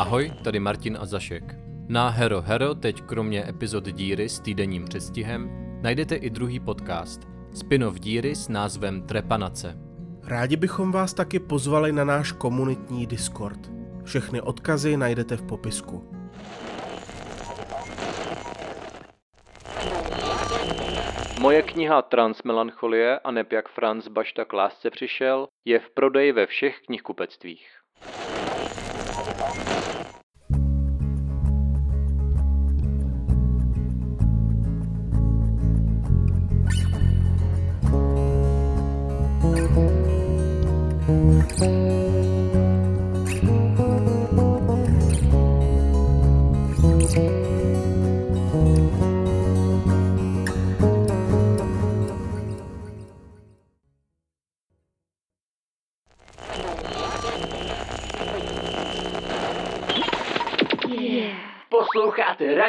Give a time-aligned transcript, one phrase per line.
[0.00, 1.44] Ahoj, tady Martin a Zašek.
[1.88, 5.50] Na Hero Hero teď kromě epizod Díry s týdenním předstihem
[5.82, 7.20] najdete i druhý podcast,
[7.54, 9.76] spin-off Díry s názvem Trepanace.
[10.24, 13.70] Rádi bychom vás taky pozvali na náš komunitní Discord.
[14.04, 16.10] Všechny odkazy najdete v popisku.
[21.40, 26.46] Moje kniha Transmelancholie a neb jak Franz Bašta k lásce přišel je v prodeji ve
[26.46, 27.79] všech knihkupectvích.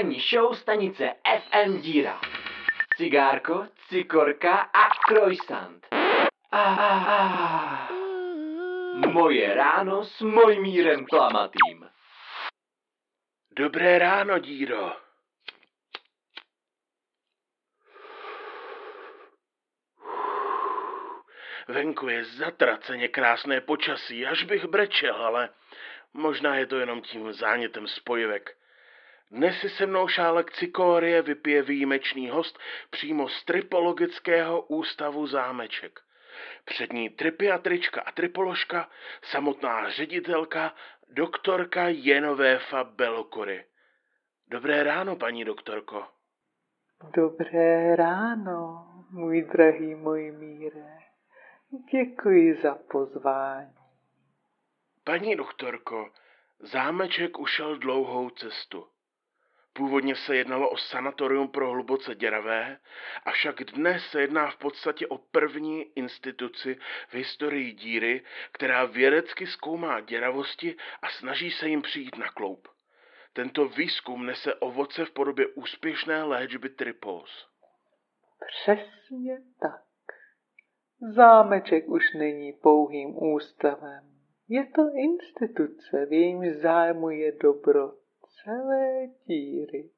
[0.01, 2.21] Ranní show stanice FM Díra.
[2.97, 5.87] Cigárko, cikorka a croissant.
[6.51, 7.89] Ah, ah, ah.
[9.07, 11.89] Moje ráno s Mojmírem Klamatým.
[13.55, 14.95] Dobré ráno, díro.
[21.67, 25.49] Venku je zatraceně krásné počasí, až bych brečel, ale
[26.13, 28.60] možná je to jenom tím zánětem spojivek.
[29.31, 35.99] Dnes si se mnou šálek cikorie vypije výjimečný host přímo z Tripologického ústavu Zámeček.
[36.65, 38.89] Před ní tripiatrička a tripoložka,
[39.23, 40.75] samotná ředitelka,
[41.09, 43.65] doktorka Jenovéfa Belokory.
[44.47, 46.07] Dobré ráno, paní doktorko.
[47.15, 50.97] Dobré ráno, můj drahý můj míre.
[51.91, 53.73] Děkuji za pozvání.
[55.03, 56.11] Paní doktorko,
[56.59, 58.87] zámeček ušel dlouhou cestu.
[59.73, 62.77] Původně se jednalo o sanatorium pro hluboce děravé,
[63.25, 66.77] avšak dnes se jedná v podstatě o první instituci
[67.09, 72.67] v historii díry, která vědecky zkoumá děravosti a snaží se jim přijít na kloup.
[73.33, 77.47] Tento výzkum nese ovoce v podobě úspěšné léčby tripos.
[78.47, 79.83] Přesně tak.
[81.15, 84.11] Zámeček už není pouhým ústavem.
[84.49, 88.00] Je to instituce, v jejímž zájmu je dobro
[88.43, 89.89] celé díry.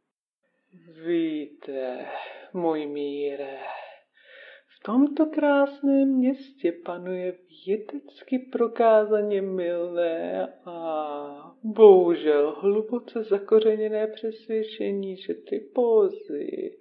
[1.05, 2.05] Víte,
[2.53, 3.57] můj míre,
[4.67, 16.77] v tomto krásném městě panuje vědecky prokázaně milné a bohužel hluboce zakořeněné přesvědčení, že typózy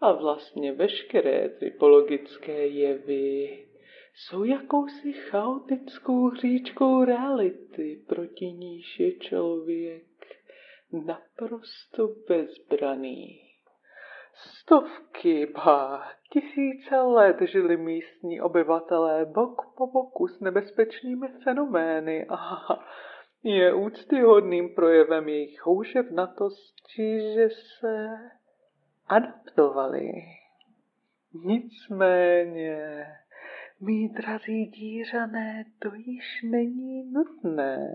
[0.00, 3.58] a vlastně veškeré typologické jevy
[4.14, 10.17] jsou jakousi chaotickou hříčkou reality, proti níž je člověk
[10.92, 13.40] naprosto bezbraný.
[14.34, 22.36] Stovky, ba tisíce let žili místní obyvatelé bok po boku s nebezpečnými fenomény a
[23.42, 28.08] je úctyhodným projevem jejich houževnatosti, že se
[29.06, 30.10] adaptovali.
[31.44, 33.06] Nicméně,
[33.80, 37.94] mý drazí dířané, to již není nutné.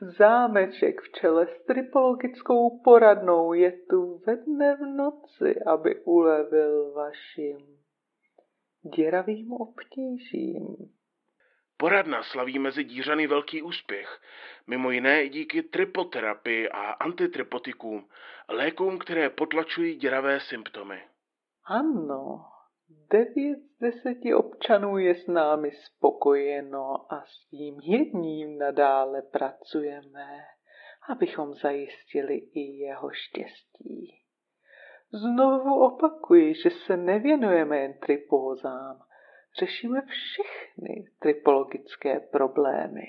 [0.00, 7.78] Zámeček v čele s tripologickou poradnou je tu ve dne v noci, aby ulevil vašim
[8.96, 10.76] děravým obtížím.
[11.76, 14.20] Poradna slaví mezi dířany velký úspěch,
[14.66, 18.08] mimo jiné i díky tripoterapii a antitripotikům,
[18.48, 21.02] lékům, které potlačují děravé symptomy.
[21.64, 22.44] Ano,
[23.10, 30.44] devět z deseti občanů je s námi spokojeno a s tím jedním nadále pracujeme,
[31.08, 34.22] abychom zajistili i jeho štěstí.
[35.12, 39.02] Znovu opakuji, že se nevěnujeme jen tripózám,
[39.58, 43.04] řešíme všechny tripologické problémy.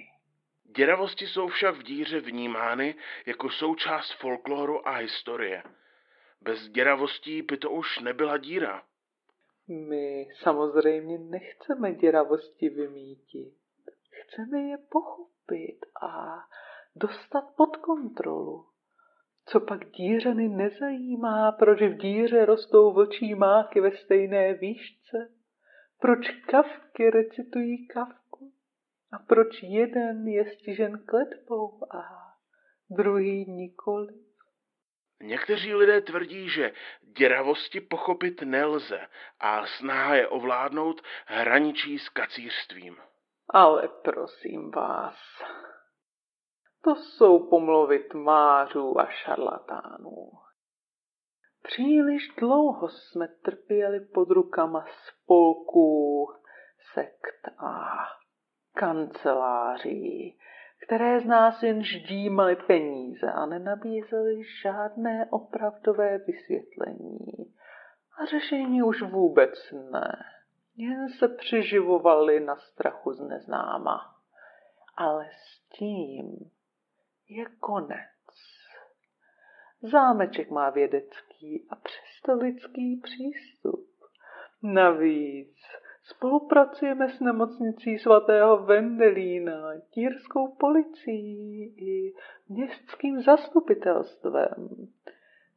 [0.77, 2.95] Děravosti jsou však v díře vnímány
[3.25, 5.63] jako součást folkloru a historie.
[6.41, 8.83] Bez děravostí by to už nebyla díra.
[9.69, 13.53] My samozřejmě nechceme děravosti vymítit.
[14.11, 16.37] Chceme je pochopit a
[16.95, 18.65] dostat pod kontrolu.
[19.45, 25.33] Co pak dířeny nezajímá, proč v díře rostou vlčí máky ve stejné výšce?
[25.99, 28.53] Proč kavky recitují kavku?
[29.11, 32.03] A proč jeden je stižen kletbou a
[32.89, 34.28] druhý nikoli?
[35.21, 36.71] Někteří lidé tvrdí, že
[37.01, 39.07] děravosti pochopit nelze
[39.39, 42.97] a snaha je ovládnout hraničí s kacířstvím.
[43.49, 45.15] Ale prosím vás,
[46.83, 50.31] To jsou pomluvy tmářů a šarlatánů.
[51.63, 56.27] Příliš dlouho jsme trpěli pod rukama spolků,
[56.93, 57.97] sekt a
[58.75, 60.39] kanceláří,
[60.85, 67.55] které z nás jen ždímaly peníze a nenabízely žádné opravdové vysvětlení.
[68.21, 70.23] A řešení už vůbec ne.
[70.75, 74.15] Jen se přiživovali na strachu z neznáma.
[74.97, 76.51] Ale s tím
[77.29, 78.09] je konec.
[79.81, 83.89] Zámeček má vědecký a přesto lidský přístup.
[84.63, 85.57] Navíc
[86.09, 92.13] spolupracujeme s nemocnicí svatého Vendelína, tírskou policií i
[92.49, 94.87] městským zastupitelstvem.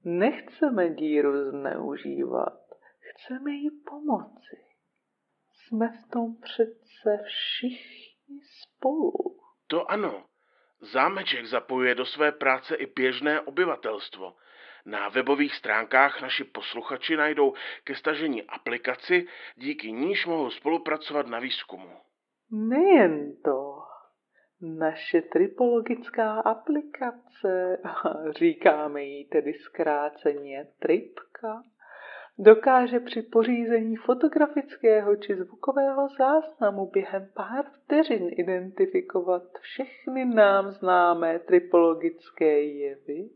[0.04, 2.60] Nechceme díru zneužívat,
[2.98, 4.56] chceme jí pomoci.
[5.52, 9.12] Jsme v tom přece všichni spolu.
[9.66, 10.24] To ano.
[10.92, 14.34] Zámeček zapojuje do své práce i běžné obyvatelstvo.
[14.86, 19.26] Na webových stránkách naši posluchači najdou ke stažení aplikaci,
[19.56, 21.90] díky níž mohou spolupracovat na výzkumu.
[22.50, 23.78] Nejen to.
[24.60, 27.78] Naše tripologická aplikace,
[28.38, 31.62] říkáme jí tedy zkráceně tripka,
[32.38, 42.62] dokáže při pořízení fotografického či zvukového záznamu během pár vteřin identifikovat všechny nám známé tripologické
[42.62, 43.30] jevy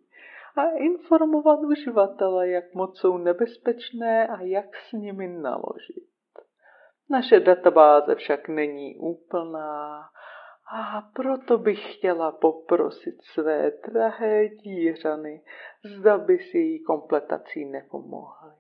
[0.57, 6.07] a informovat uživatele, jak moc jsou nebezpečné a jak s nimi naložit.
[7.11, 10.03] Naše databáze však není úplná
[10.73, 15.43] a proto bych chtěla poprosit své drahé dířany,
[15.85, 18.53] zda by si její kompletací nepomohly.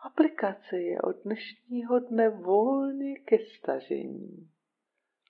[0.00, 4.50] Aplikace je od dnešního dne volně ke stažení.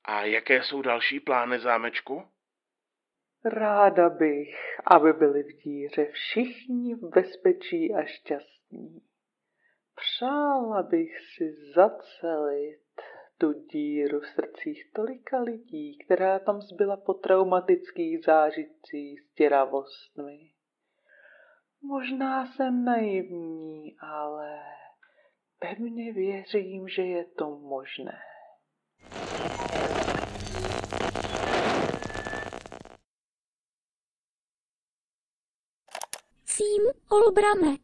[0.05, 2.23] A jaké jsou další plány zámečku?
[3.44, 4.56] Ráda bych,
[4.87, 9.02] aby byli v díře všichni v bezpečí a šťastní.
[9.94, 12.81] Přála bych si zacelit
[13.38, 20.38] tu díru v srdcích tolika lidí, která tam zbyla po traumatických zážitcích s děravostmi.
[21.82, 24.58] Možná jsem naivní, ale
[25.58, 28.19] pevně věřím, že je to možné.
[37.14, 37.78] Olbrame.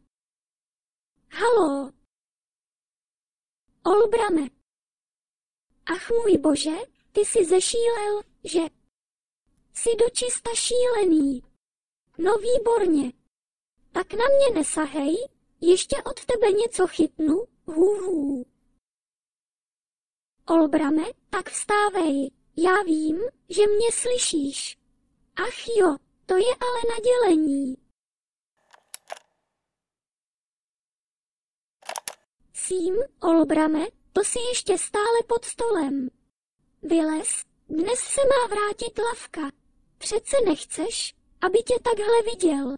[1.29, 1.91] Halo.
[3.83, 4.47] Olbrame.
[5.85, 6.77] Ach můj bože,
[7.11, 8.59] ty jsi zešílel, že?
[9.73, 11.43] Jsi dočista šílený.
[12.17, 13.13] No výborně.
[13.91, 15.15] Tak na mě nesahej,
[15.61, 18.45] ještě od tebe něco chytnu, hů.
[20.47, 23.19] Olbrame, tak vstávej, já vím,
[23.49, 24.77] že mě slyšíš.
[25.35, 25.95] Ach jo,
[26.25, 27.90] to je ale nadělení.
[32.71, 36.09] Sím, Olbrame, to si ještě stále pod stolem.
[36.81, 39.41] Vylez, dnes se má vrátit lavka.
[39.97, 42.77] Přece nechceš, aby tě takhle viděl.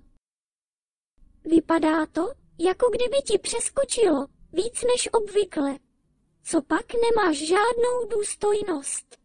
[1.44, 5.80] Vypadá to, jako kdyby ti přeskočilo víc než obvykle.
[6.44, 9.18] Co pak nemáš žádnou důstojnost.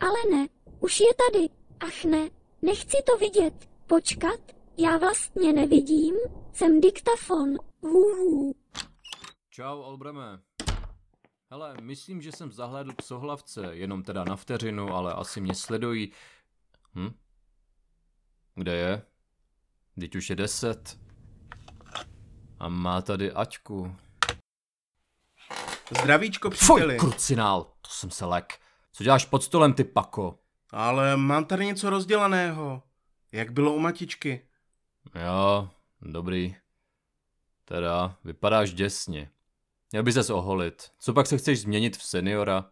[0.00, 0.48] Ale ne,
[0.80, 1.48] už je tady.
[1.80, 2.30] Ach ne,
[2.62, 3.54] nechci to vidět.
[3.86, 4.40] Počkat,
[4.76, 6.14] já vlastně nevidím.
[6.52, 7.73] Jsem diktafon.
[9.50, 10.40] Čau, Olbreme.
[11.50, 16.12] Hele, myslím, že jsem zahlédl psohlavce, jenom teda na vteřinu, ale asi mě sledují.
[16.94, 17.14] Hm?
[18.54, 19.02] Kde je?
[20.00, 20.98] Teď už je deset.
[22.58, 23.96] A má tady Aťku.
[26.00, 26.98] Zdravíčko, Fuj, příteli.
[26.98, 28.60] krucinál, to jsem se lek.
[28.92, 30.38] Co děláš pod stolem, ty pako?
[30.70, 32.82] Ale mám tady něco rozdělaného.
[33.32, 34.48] Jak bylo u matičky?
[35.24, 35.68] Jo,
[36.02, 36.56] dobrý.
[37.64, 39.30] Teda, vypadáš děsně.
[39.92, 40.90] Měl by ses oholit.
[40.98, 42.70] Co pak se chceš změnit v seniora?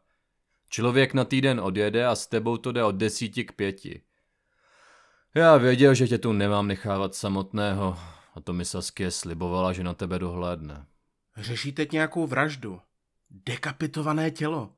[0.68, 4.02] Člověk na týden odjede a s tebou to jde od desíti k pěti.
[5.34, 7.98] Já věděl, že tě tu nemám nechávat samotného
[8.34, 10.86] a to mi Saskia slibovala, že na tebe dohlédne.
[11.36, 12.80] Řeší teď nějakou vraždu.
[13.30, 14.72] Dekapitované tělo.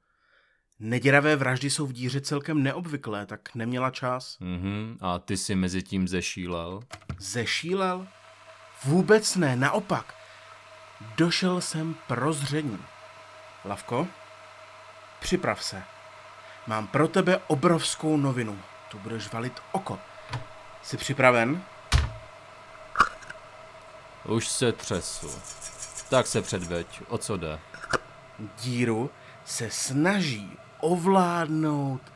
[0.78, 4.37] Neděravé vraždy jsou v díře celkem neobvyklé, tak neměla čas.
[4.40, 6.80] Mhm, a ty si mezi tím zešílel?
[7.18, 8.06] Zešílel?
[8.85, 10.14] Vůbec ne, naopak.
[11.17, 12.85] Došel jsem prozření.
[13.64, 14.07] Lavko,
[15.21, 15.83] připrav se.
[16.67, 18.59] Mám pro tebe obrovskou novinu.
[18.88, 19.99] Tu budeš valit oko.
[20.83, 21.62] Jsi připraven?
[24.25, 25.41] Už se třesu.
[26.09, 27.59] Tak se předveď, o co jde?
[28.38, 29.11] Díru
[29.45, 32.14] se snaží ovládnout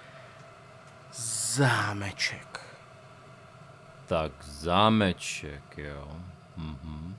[1.12, 2.60] Zámeček.
[4.06, 6.16] Tak zámeček, jo.
[6.58, 7.16] Mhm.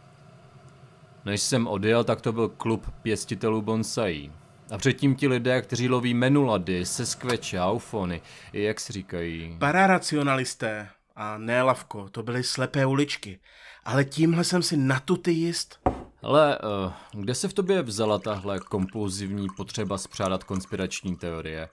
[1.25, 4.31] Než jsem odjel, tak to byl klub pěstitelů bonsaí.
[4.71, 8.21] A předtím ti lidé, kteří loví menulady, seskveče, aufony,
[8.53, 9.55] jak si říkají.
[9.59, 10.89] Pararacionalisté.
[11.15, 13.39] A ne, Lavko, to byly slepé uličky.
[13.85, 15.79] Ale tímhle jsem si na tu ty jist.
[16.21, 21.69] Ale uh, kde se v tobě vzala tahle kompulzivní potřeba spřádat konspirační teorie?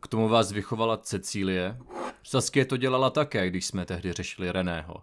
[0.00, 1.78] K tomu vás vychovala Cecílie?
[2.22, 5.02] Saskie to dělala také, když jsme tehdy řešili Reného.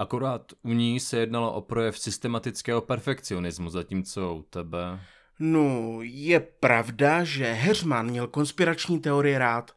[0.00, 5.00] Akorát u ní se jednalo o projev systematického perfekcionismu, zatímco u tebe...
[5.38, 9.76] No, je pravda, že Heřman měl konspirační teorie rád.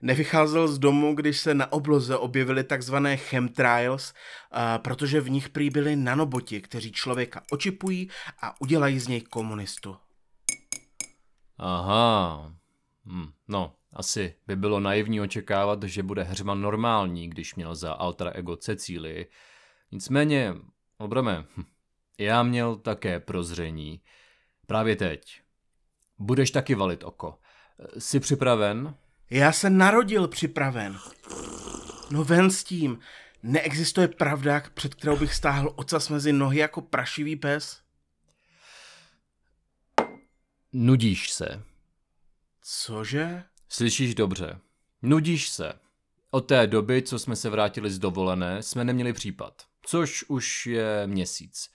[0.00, 4.14] Nevycházel z domu, když se na obloze objevily takzvané chemtrails,
[4.78, 8.10] protože v nich prý byli nanoboti, kteří člověka očipují
[8.42, 9.96] a udělají z něj komunistu.
[11.58, 12.52] Aha.
[13.06, 18.32] Hm, no, asi by bylo naivní očekávat, že bude Heřman normální, když měl za alter
[18.34, 19.26] ego Cecílii.
[19.92, 20.54] Nicméně,
[20.98, 21.64] Obrame, hm,
[22.18, 24.00] já měl také prozření.
[24.66, 25.40] Právě teď.
[26.18, 27.38] Budeš taky valit oko.
[27.98, 28.94] Jsi připraven?
[29.30, 30.98] Já se narodil připraven.
[32.10, 32.98] No ven s tím.
[33.42, 37.82] Neexistuje pravda, před kterou bych stáhl ocas mezi nohy jako prašivý pes?
[40.72, 41.62] Nudíš se.
[42.62, 43.44] Cože?
[43.68, 44.60] Slyšíš dobře.
[45.02, 45.72] Nudíš se.
[46.30, 49.71] Od té doby, co jsme se vrátili z dovolené, jsme neměli případ.
[49.82, 51.70] Což už je měsíc.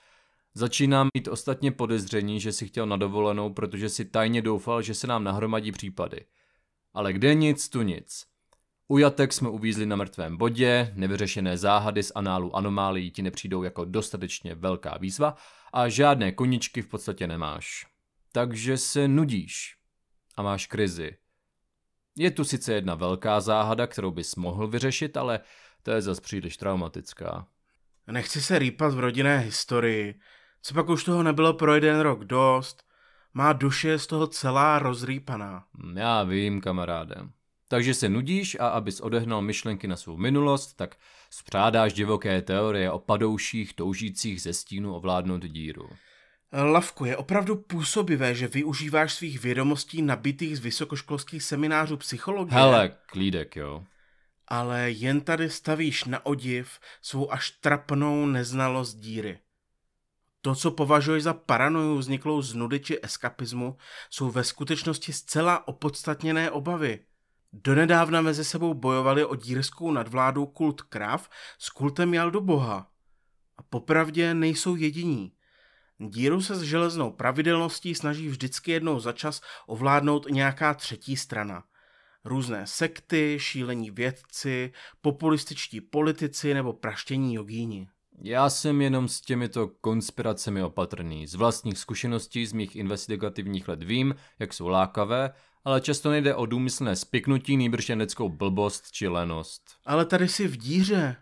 [0.53, 5.07] Začínám mít ostatně podezření, že si chtěl na dovolenou, protože si tajně doufal, že se
[5.07, 6.25] nám nahromadí případy.
[6.93, 8.25] Ale kde nic, tu nic.
[8.87, 13.85] U jatek jsme uvízli na mrtvém bodě, nevyřešené záhady z análu anomálií ti nepřijdou jako
[13.85, 15.35] dostatečně velká výzva
[15.73, 17.85] a žádné koničky v podstatě nemáš.
[18.31, 19.77] Takže se nudíš
[20.35, 21.17] a máš krizi.
[22.15, 25.39] Je tu sice jedna velká záhada, kterou bys mohl vyřešit, ale
[25.83, 27.47] to je zas příliš traumatická.
[28.11, 30.19] Nechci se rýpat v rodinné historii.
[30.61, 32.83] Co pak už toho nebylo pro jeden rok dost?
[33.33, 35.63] Má duše je z toho celá rozrýpaná.
[35.77, 37.15] Hm, Já vím, kamaráde.
[37.69, 40.95] Takže se nudíš a abys odehnal myšlenky na svou minulost, tak
[41.29, 45.89] spřádáš divoké teorie o padouších toužících ze stínu ovládnout díru.
[46.53, 52.53] Lavku, je opravdu působivé, že využíváš svých vědomostí nabitých z vysokoškolských seminářů psychologie.
[52.59, 53.83] Hele, klídek, jo.
[54.47, 59.39] Ale jen tady stavíš na odiv svou až trapnou neznalost díry.
[60.41, 63.77] To, co považuješ za paranoju vzniklou z nudy či eskapismu,
[64.09, 66.99] jsou ve skutečnosti zcela opodstatněné obavy.
[67.53, 72.91] Donedávna mezi sebou bojovali o dírskou nadvládu kult krav s kultem Jaldu Boha.
[73.57, 75.31] A popravdě nejsou jediní.
[75.99, 81.63] Díru se s železnou pravidelností snaží vždycky jednou za čas ovládnout nějaká třetí strana.
[82.25, 84.71] Různé sekty, šílení vědci,
[85.01, 87.87] populističtí politici nebo praštění jogíni.
[88.21, 91.27] Já jsem jenom s těmito konspiracemi opatrný.
[91.27, 95.33] Z vlastních zkušeností z mých investigativních let vím, jak jsou lákavé,
[95.65, 99.61] ale často nejde o důmyslné spiknutí, nýbrž jen lidskou blbost či lenost.
[99.85, 101.15] Ale tady si v díře.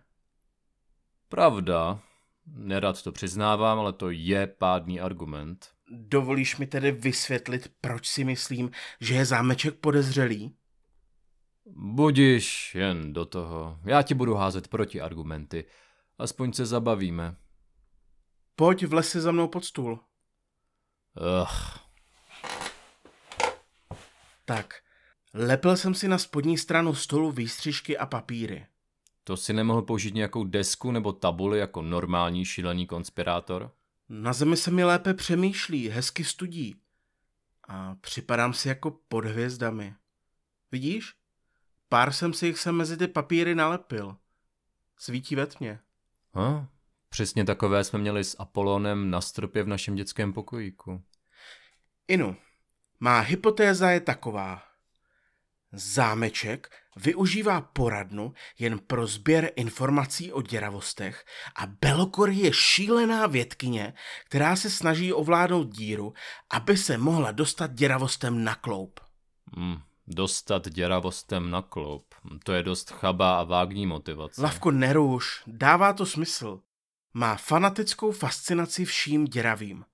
[1.30, 2.00] Pravda,
[2.46, 5.68] nerad to přiznávám, ale to je pádný argument.
[5.92, 8.72] Dovolíš mi tedy vysvětlit, proč si myslím,
[9.02, 10.56] že je zámeček podezřelý?
[11.66, 13.80] Budiš jen do toho.
[13.84, 15.66] Já ti budu házet proti argumenty.
[16.18, 17.36] Aspoň se zabavíme.
[18.56, 20.00] Pojď v lese za mnou pod stůl.
[21.42, 21.80] Ugh.
[24.46, 24.74] Tak,
[25.34, 28.66] lepil jsem si na spodní stranu stolu výstřižky a papíry.
[29.24, 33.72] To si nemohl použít nějakou desku nebo tabuli jako normální šílený konspirátor?
[34.10, 36.76] Na zemi se mi lépe přemýšlí, hezky studí.
[37.68, 39.94] A připadám si jako pod hvězdami.
[40.72, 41.14] Vidíš?
[41.90, 44.18] Pár jsem si jich sem mezi ty papíry nalepil.
[44.98, 45.80] Svítí ve tmě.
[46.34, 46.68] Ha?
[47.10, 51.04] Přesně takové jsme měli s Apolonem na stropě v našem dětském pokojíku.
[52.08, 52.36] Inu,
[53.00, 54.64] má hypotéza je taková.
[55.72, 61.26] Zámeček využívá poradnu jen pro sběr informací o děravostech
[61.56, 63.94] a Belokor je šílená vědkyně,
[64.26, 66.14] která se snaží ovládnout díru,
[66.50, 69.00] aby se mohla dostat děravostem na kloup.
[69.58, 69.78] Hmm,
[70.08, 72.16] dostat děravostem na kloup.
[72.44, 74.42] To je dost chabá a vágní motivace.
[74.42, 76.62] Lavko, neruš, dává to smysl.
[77.14, 79.86] Má fanatickou fascinaci vším děravým.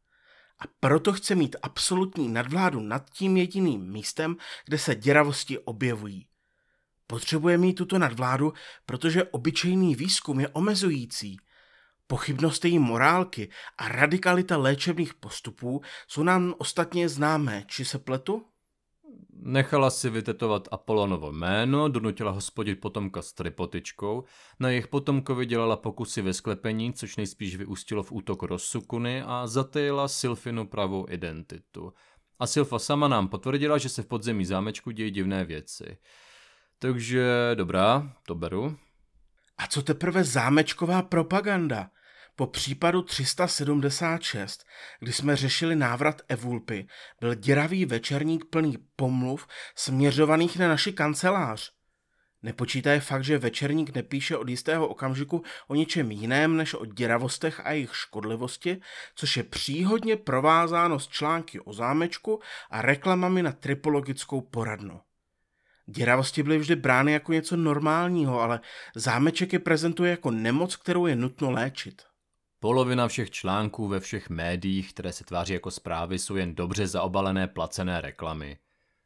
[0.59, 6.27] A proto chce mít absolutní nadvládu nad tím jediným místem, kde se děravosti objevují.
[7.07, 8.53] Potřebuje mít tuto nadvládu,
[8.85, 11.37] protože obyčejný výzkum je omezující.
[12.07, 18.50] Pochybnost její morálky a radikalita léčebných postupů jsou nám ostatně známé, či se pletu?
[19.43, 24.23] Nechala si vytetovat Apolonovo jméno, donutila ho spodit potomka s tripotičkou,
[24.59, 30.07] na jejich potomkovi dělala pokusy ve sklepení, což nejspíš vyústilo v útok rozsukuny a zatajila
[30.07, 31.93] Sylfinu pravou identitu.
[32.39, 35.97] A Sylfa sama nám potvrdila, že se v podzemí zámečku dějí divné věci.
[36.79, 38.77] Takže dobrá, to beru.
[39.57, 41.89] A co teprve zámečková propaganda?
[42.41, 44.63] Po případu 376,
[44.99, 46.87] kdy jsme řešili návrat Evulpy,
[47.19, 51.71] byl děravý večerník plný pomluv směřovaných na naši kancelář.
[52.43, 57.71] Nepočítaje fakt, že večerník nepíše od jistého okamžiku o ničem jiném než o děravostech a
[57.71, 58.81] jejich škodlivosti,
[59.15, 65.01] což je příhodně provázáno s články o zámečku a reklamami na tripologickou poradnu.
[65.85, 68.59] Děravosti byly vždy brány jako něco normálního, ale
[68.95, 72.10] zámeček je prezentuje jako nemoc, kterou je nutno léčit.
[72.63, 77.47] Polovina všech článků ve všech médiích, které se tváří jako zprávy, jsou jen dobře zaobalené
[77.47, 78.57] placené reklamy.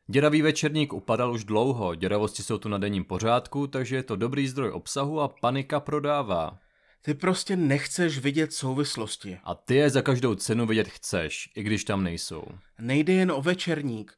[0.07, 4.47] Děravý večerník upadal už dlouho, děravosti jsou tu na denním pořádku, takže je to dobrý
[4.47, 6.59] zdroj obsahu a panika prodává.
[7.01, 9.39] Ty prostě nechceš vidět souvislosti.
[9.43, 12.43] A ty je za každou cenu vidět chceš, i když tam nejsou.
[12.79, 14.13] Nejde jen o večerník.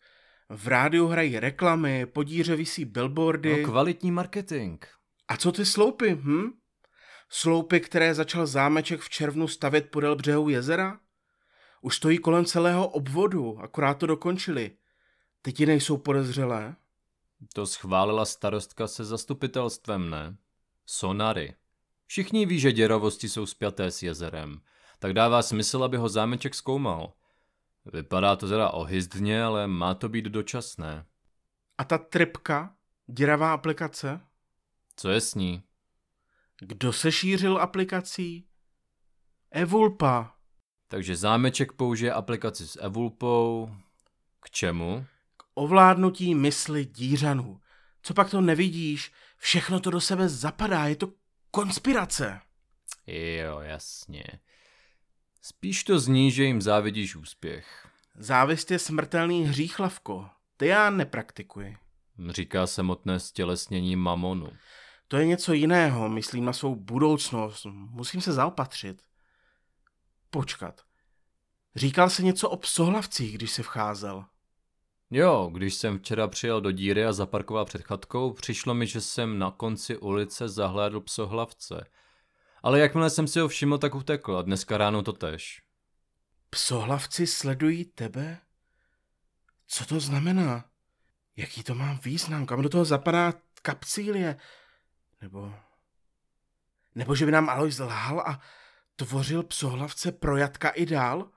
[0.49, 3.61] V rádiu hrají reklamy, podíře visí billboardy.
[3.61, 4.83] No, kvalitní marketing.
[5.27, 6.51] A co ty sloupy, hm?
[7.29, 10.99] Sloupy, které začal zámeček v červnu stavět podél břehu jezera?
[11.81, 14.77] Už stojí kolem celého obvodu, akorát to dokončili.
[15.41, 16.75] Teď ti nejsou podezřelé?
[17.53, 20.37] To schválila starostka se zastupitelstvem, ne?
[20.85, 21.55] Sonary.
[22.05, 24.61] Všichni ví, že děravosti jsou spjaté s jezerem,
[24.99, 27.13] tak dává smysl, aby ho zámeček zkoumal.
[27.85, 31.05] Vypadá to teda ohyzdně, ale má to být dočasné.
[31.77, 32.75] A ta tripka?
[33.07, 34.21] Děravá aplikace?
[34.95, 35.63] Co je s ní?
[36.59, 38.47] Kdo se šířil aplikací?
[39.51, 40.33] Evulpa.
[40.87, 43.75] Takže zámeček použije aplikaci s Evulpou.
[44.39, 45.05] K čemu?
[45.37, 47.61] K ovládnutí mysli dířanů.
[48.01, 49.11] Co pak to nevidíš?
[49.37, 51.11] Všechno to do sebe zapadá, je to
[51.51, 52.41] konspirace.
[53.07, 54.23] Jo, jasně.
[55.41, 57.87] Spíš to zní, že jim závidíš úspěch.
[58.15, 60.29] Závist je smrtelný hřích, Lavko.
[60.57, 61.77] Ty já nepraktikuji.
[62.29, 64.49] Říká samotné stělesnění mamonu.
[65.07, 67.65] To je něco jiného, myslím na svou budoucnost.
[67.71, 69.03] Musím se zaopatřit.
[70.29, 70.81] Počkat.
[71.75, 74.25] Říkal se něco o psohlavcích, když se vcházel.
[75.11, 79.39] Jo, když jsem včera přijel do díry a zaparkoval před chatkou, přišlo mi, že jsem
[79.39, 81.87] na konci ulice zahlédl psohlavce.
[82.63, 85.61] Ale jakmile jsem si ho všiml, tak utekl a dneska ráno to tež.
[86.49, 88.37] Psohlavci sledují tebe?
[89.67, 90.65] Co to znamená?
[91.35, 92.45] Jaký to má význam?
[92.45, 94.37] Kam do toho zapadá kapcílie?
[95.21, 95.53] Nebo...
[96.95, 98.41] Nebo že by nám Alois lhal a
[98.95, 101.29] tvořil psohlavce pro Jatka i dál?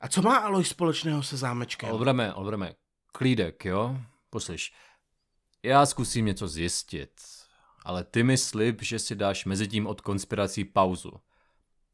[0.00, 1.90] A co má Alois společného se zámečkem?
[1.90, 2.74] Olbrame, Olbrame,
[3.12, 4.00] klídek, jo?
[4.30, 4.72] Poslyš,
[5.62, 7.20] já zkusím něco zjistit,
[7.84, 11.12] ale ty mi slib, že si dáš mezi tím od konspirací pauzu.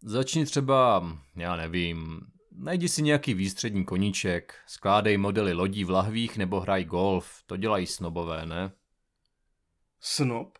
[0.02, 1.04] Začni třeba,
[1.36, 2.20] já nevím,
[2.52, 7.86] najdi si nějaký výstřední koníček, skládej modely lodí v lahvích nebo hraj golf, to dělají
[7.86, 8.72] snobové, ne?
[10.00, 10.58] Snob?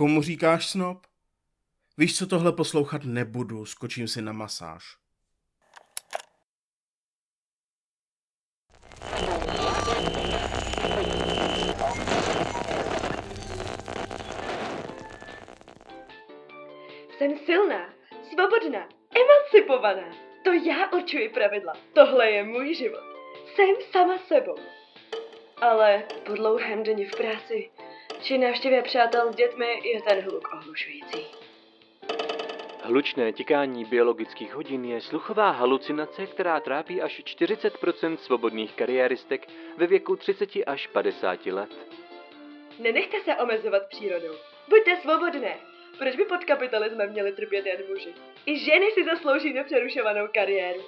[0.00, 1.06] Komu říkáš snob?
[1.98, 4.96] Víš, co tohle poslouchat nebudu, skočím si na masáž.
[17.18, 17.94] Jsem silná,
[18.32, 18.88] svobodná,
[19.20, 20.16] emancipovaná.
[20.44, 21.72] To já určuji pravidla.
[21.94, 23.04] Tohle je můj život.
[23.54, 24.56] Jsem sama sebou.
[25.60, 27.70] Ale po dlouhém denní v práci
[28.22, 31.26] či návštěvě přátel s dětmi je ten hluk ohlušující.
[32.82, 39.46] Hlučné tikání biologických hodin je sluchová halucinace, která trápí až 40% svobodných kariéristek
[39.76, 41.70] ve věku 30 až 50 let.
[42.78, 44.34] Nenechte se omezovat přírodou.
[44.68, 45.56] Buďte svobodné.
[45.98, 48.14] Proč by pod kapitalismem měli trpět jen muži?
[48.46, 50.80] I ženy si zaslouží nepřerušovanou kariéru.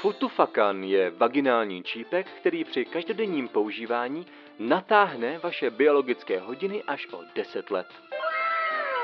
[0.00, 4.26] Futufakan je vaginální čípek, který při každodenním používání
[4.58, 7.86] natáhne vaše biologické hodiny až o 10 let.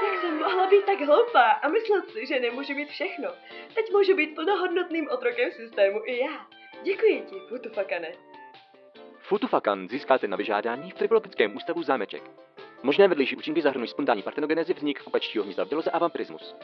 [0.06, 3.28] Jak jsem mohla být tak hloupá a myslet si, že nemůžu mít všechno.
[3.74, 6.46] Teď můžu být plnohodnotným otrokem systému i já.
[6.82, 8.12] Děkuji ti, Futufakane.
[9.18, 12.22] Futufakan získáte na vyžádání v Tripologickém ústavu Zámeček.
[12.82, 16.56] Možné vedlejší účinky zahrnují spontánní partenogenezi, vznik kukačtího hnízda v děloze a vampirismus.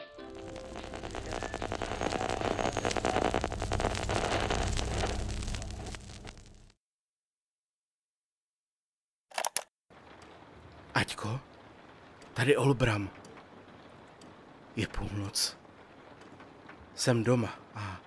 [12.47, 13.09] Tady Olbram.
[14.75, 15.57] Je půlnoc.
[16.95, 17.99] Jsem doma a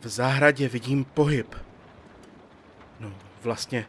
[0.00, 1.54] v zahradě vidím pohyb.
[3.00, 3.86] No, vlastně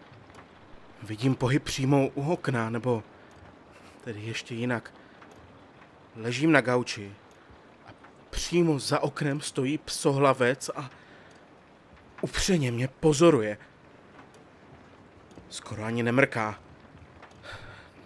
[1.04, 3.04] Vidím pohyb přímo u okna, nebo
[4.04, 4.93] tedy ještě jinak.
[6.15, 7.15] Ležím na gauči
[7.88, 7.89] a
[8.30, 10.89] přímo za oknem stojí psohlavec a
[12.22, 13.58] upřeně mě pozoruje.
[15.50, 16.60] Skoro ani nemrká.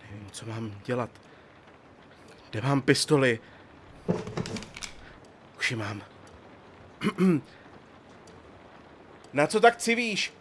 [0.02, 1.31] Nevím, co mám dělat.
[2.52, 3.40] Kde mám pistoli?
[5.58, 6.04] Už ji mám.
[9.34, 10.34] Na co tak civíš?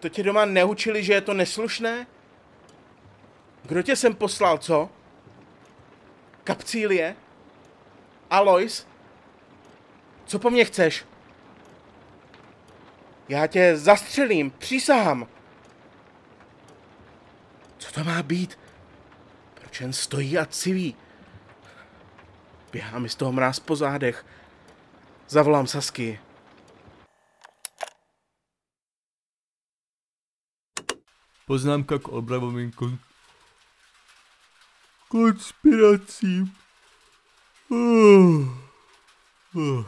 [0.00, 2.06] To tě doma neučili, že je to neslušné?
[3.62, 4.90] Kdo tě sem poslal, co?
[6.44, 7.16] Kapcílie?
[8.30, 8.86] Alois?
[10.26, 11.04] Co po mně chceš?
[13.28, 15.26] Já tě zastřelím, přísahám.
[17.78, 18.61] Co to má být?
[19.72, 20.96] Proč jen stojí a civí?
[22.72, 24.26] Běhá mi z toho mráz po zádech.
[25.28, 26.20] Zavolám Sasky.
[31.46, 32.98] Poznámka k Olbramovým kon...
[35.08, 36.56] konspiracím.
[37.68, 38.48] Uh.
[39.54, 39.86] Uh.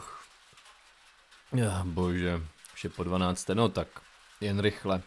[1.53, 2.41] Já, bože,
[2.73, 3.49] už je po 12.
[3.53, 3.87] No tak,
[4.41, 5.01] jen rychle.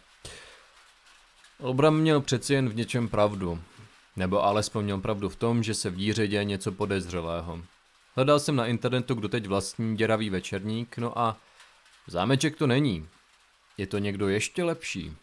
[1.59, 3.63] Olbram měl přeci jen v něčem pravdu.
[4.15, 7.61] Nebo alespoň měl pravdu v tom, že se v díře děje něco podezřelého.
[8.15, 11.37] Hledal jsem na internetu, kdo teď vlastní děravý večerník, no a
[12.07, 13.07] zámeček to není.
[13.77, 15.13] Je to někdo ještě lepší.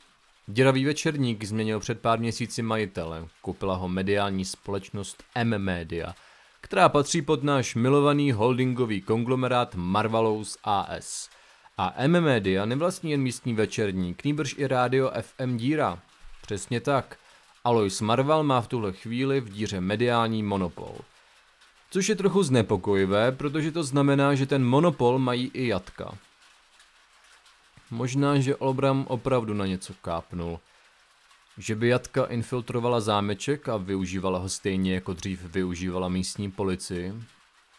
[0.46, 3.28] Děravý večerník změnil před pár měsíci majitele.
[3.42, 6.14] Koupila ho mediální společnost M-Media,
[6.60, 11.30] která patří pod náš milovaný holdingový konglomerát Marvelous AS.
[11.78, 15.98] A M-Media nevlastní jen místní večerník, nýbrž i rádio FM Díra.
[16.42, 17.18] Přesně tak.
[17.66, 20.94] Alois Marvel má v tuhle chvíli v díře mediální monopol.
[21.90, 26.18] Což je trochu znepokojivé, protože to znamená, že ten monopol mají i jatka.
[27.90, 30.60] Možná, že Olbram opravdu na něco kápnul.
[31.58, 37.14] Že by Jatka infiltrovala zámeček a využívala ho stejně jako dřív využívala místní policii.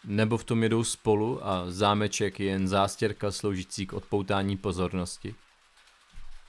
[0.04, 5.34] Nebo v tom jedou spolu a zámeček je jen zástěrka sloužící k odpoutání pozornosti.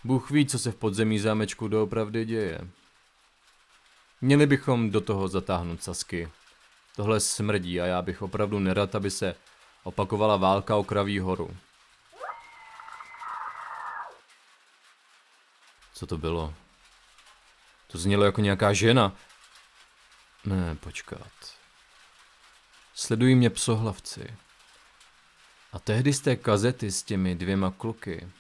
[0.03, 2.61] Bůh ví, co se v podzemí zámečku doopravdy děje.
[4.21, 6.31] Měli bychom do toho zatáhnout Sasky.
[6.95, 9.35] Tohle smrdí a já bych opravdu nerad, aby se
[9.83, 11.57] opakovala válka o Kraví horu.
[15.93, 16.53] Co to bylo?
[17.87, 19.15] To znělo jako nějaká žena.
[20.45, 21.31] Ne, počkat.
[22.93, 24.37] Sledují mě psohlavci.
[25.73, 28.31] A tehdy z té kazety s těmi dvěma kluky.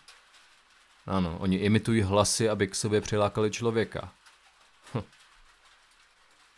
[1.07, 4.11] Ano, oni imitují hlasy, aby k sobě přilákali člověka.
[4.93, 5.03] Hm.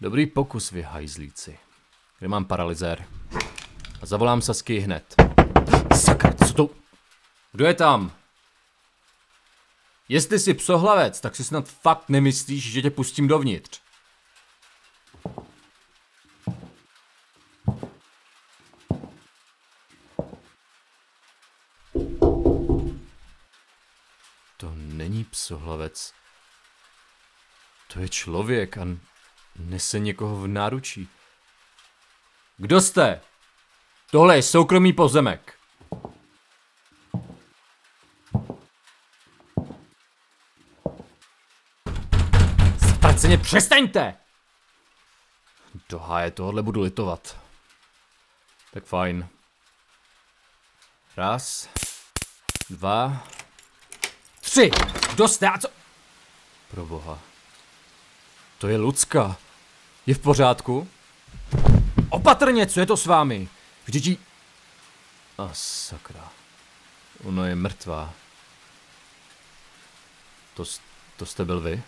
[0.01, 1.59] Dobrý pokus, vy hajzlíci.
[2.19, 3.07] Kde mám paralyzér?
[4.01, 5.15] A zavolám Sasky hned.
[5.95, 6.69] Sakra, co to...
[7.51, 8.11] Kdo je tam?
[10.09, 13.81] Jestli jsi psohlavec, tak si snad fakt nemyslíš, že tě pustím dovnitř.
[24.57, 26.13] To není psohlavec.
[27.93, 28.85] To je člověk a
[29.55, 31.09] nese někoho v náručí.
[32.57, 33.21] Kdo jste?
[34.11, 35.57] Tohle je soukromý pozemek.
[42.97, 44.17] Ztraceně přestaňte!
[45.89, 47.37] Do háje tohle budu litovat.
[48.73, 49.27] Tak fajn.
[51.17, 51.69] Raz,
[52.69, 53.23] dva,
[54.39, 54.71] tři.
[55.11, 55.67] Kdo jste a co?
[56.71, 57.30] Pro boha.
[58.61, 59.37] To je Lucka.
[60.05, 60.87] Je v pořádku?
[62.09, 63.49] Opatrně, co je to s vámi?
[63.85, 64.17] Vždyť jí...
[65.37, 66.31] A sakra.
[67.23, 68.13] Ono je mrtvá.
[70.53, 70.63] To,
[71.17, 71.83] to jste byl vy?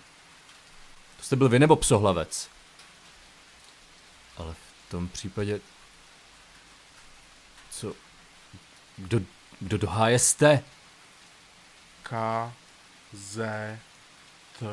[1.17, 2.49] To jste byl vy nebo psohlavec?
[4.37, 5.59] Ale v tom případě...
[7.69, 7.93] Co...
[8.97, 9.19] Kdo,
[9.59, 10.63] kdo do háje jste?
[12.03, 12.51] K,
[13.13, 13.37] Z,
[14.59, 14.65] T,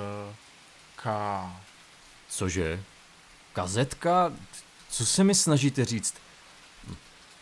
[0.96, 1.10] K.
[2.30, 2.84] Cože?
[3.52, 4.32] Kazetka?
[4.88, 6.14] Co se mi snažíte říct?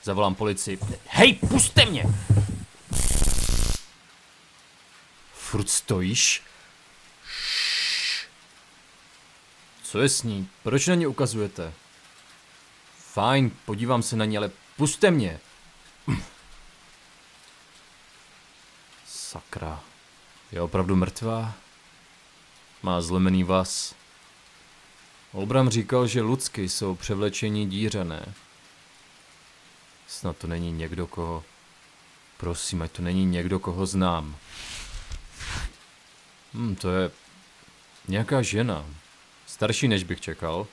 [0.02, 0.78] Zavolám policii.
[1.06, 2.04] Hej, puste mě!
[5.32, 6.42] Furt stojíš?
[9.82, 10.48] Co je s ní?
[10.62, 11.72] Proč na ně ukazujete?
[12.98, 15.40] Fajn, podívám se na ní, ale puste mě.
[19.06, 19.80] Sakra.
[20.52, 21.54] Je opravdu mrtvá?
[22.82, 23.94] Má zlomený vás.
[25.32, 28.34] Olbram říkal, že ludsky jsou převlečení dířené.
[30.06, 31.44] Snad to není někdo, koho...
[32.36, 34.36] Prosím, ať to není někdo, koho znám.
[36.54, 37.10] Hm, to je...
[38.08, 38.86] Nějaká žena.
[39.46, 40.66] Starší než bych čekal.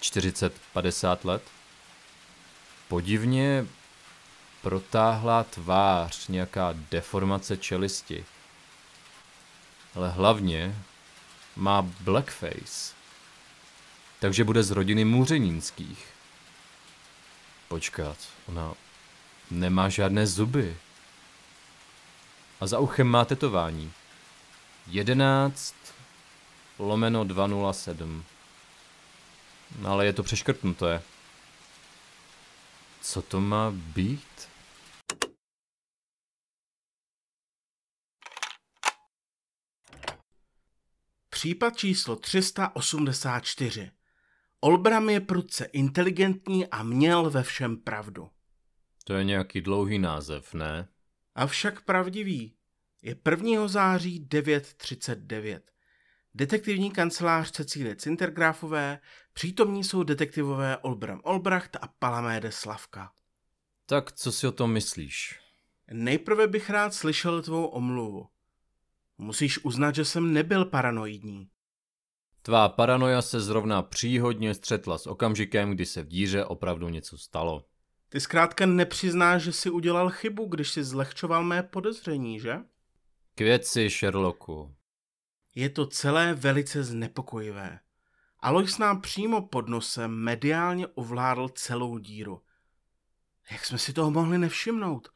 [0.00, 1.42] 40-50 let.
[2.88, 3.66] Podivně
[4.62, 8.24] protáhlá tvář, nějaká deformace čelisti.
[9.94, 10.76] Ale hlavně
[11.56, 13.01] má blackface.
[14.22, 16.06] Takže bude z rodiny Můřenínských.
[17.68, 18.74] Počkat, ona
[19.50, 20.76] nemá žádné zuby.
[22.60, 23.92] A za uchem má tetování.
[24.86, 25.74] 11
[26.78, 28.24] lomeno 207.
[29.78, 31.02] No ale je to přeškrtnuté.
[33.00, 34.48] Co to má být?
[41.30, 43.90] Případ číslo 384.
[44.64, 48.30] Olbram je prudce inteligentní a měl ve všem pravdu.
[49.04, 50.88] To je nějaký dlouhý název, ne?
[51.34, 52.54] Avšak pravdivý.
[53.02, 53.68] Je 1.
[53.68, 55.60] září 9.39.
[56.34, 58.98] Detektivní kancelář Cecílie Cintergráfové,
[59.32, 63.12] přítomní jsou detektivové Olbram Olbracht a Palaméde Slavka.
[63.86, 65.40] Tak co si o tom myslíš?
[65.92, 68.28] Nejprve bych rád slyšel tvou omluvu.
[69.18, 71.51] Musíš uznat, že jsem nebyl paranoidní.
[72.42, 77.64] Tvá paranoja se zrovna příhodně střetla s okamžikem, kdy se v díře opravdu něco stalo.
[78.08, 82.56] Ty zkrátka nepřiznáš, že jsi udělal chybu, když jsi zlehčoval mé podezření, že?
[83.34, 84.74] K věci, Sherlocku.
[85.54, 87.80] Je to celé velice znepokojivé.
[88.40, 92.42] Alois nám přímo pod nosem mediálně ovládl celou díru.
[93.50, 95.08] Jak jsme si toho mohli nevšimnout?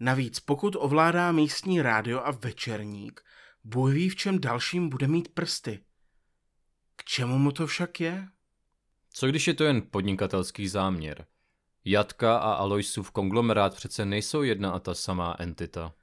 [0.00, 3.20] Navíc pokud ovládá místní rádio a večerník,
[3.64, 5.84] Bůh ví, v čem dalším bude mít prsty.
[7.12, 8.28] Čemu mu to však je?
[9.10, 11.26] Co když je to jen podnikatelský záměr?
[11.84, 15.94] Jatka a Aloisův konglomerát přece nejsou jedna a ta samá entita.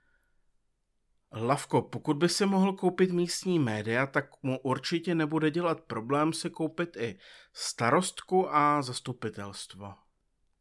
[1.31, 6.49] Lavko, pokud by si mohl koupit místní média, tak mu určitě nebude dělat problém si
[6.49, 7.19] koupit i
[7.53, 9.93] starostku a zastupitelstvo.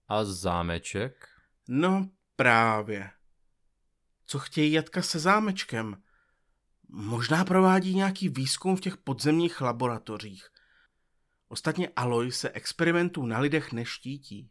[0.08, 1.28] A zámeček?
[1.68, 3.10] No právě.
[4.26, 6.02] Co chtějí Jatka se zámečkem?
[6.88, 10.48] Možná provádí nějaký výzkum v těch podzemních laboratořích.
[11.48, 14.48] Ostatně Aloy se experimentů na lidech neštítí.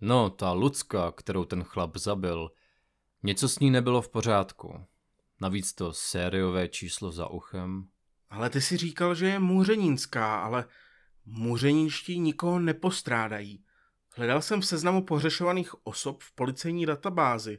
[0.00, 2.50] No, ta Lucka, kterou ten chlap zabil,
[3.22, 4.84] něco s ní nebylo v pořádku.
[5.40, 7.88] Navíc to sériové číslo za uchem.
[8.30, 10.64] Ale ty si říkal, že je můřenínská, ale
[11.26, 13.64] můřenínští nikoho nepostrádají.
[14.16, 17.58] Hledal jsem v seznamu pohřešovaných osob v policejní databázi.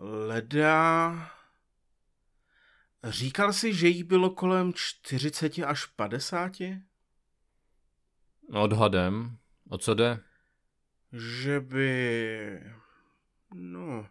[0.00, 1.30] Leda...
[3.04, 6.52] Říkal si, že jí bylo kolem 40 až 50?
[8.52, 9.38] Odhadem.
[9.68, 10.20] O co jde?
[11.12, 12.60] Že by...
[13.54, 14.06] No...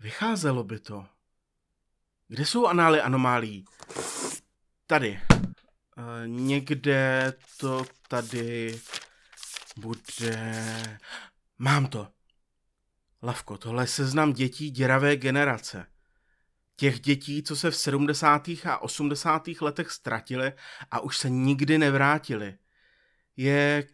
[0.00, 1.06] Vycházelo by to.
[2.28, 3.64] Kde jsou anály anomálí?
[4.86, 5.10] Tady.
[5.10, 5.22] E,
[6.26, 8.80] někde to tady
[9.76, 10.98] bude...
[11.58, 12.08] Mám to.
[13.22, 15.86] Lavko, tohle je seznam dětí děravé generace.
[16.80, 18.48] Těch dětí, co se v 70.
[18.48, 19.48] a 80.
[19.60, 20.52] letech ztratili
[20.90, 22.58] a už se nikdy nevrátili.
[23.36, 23.86] Je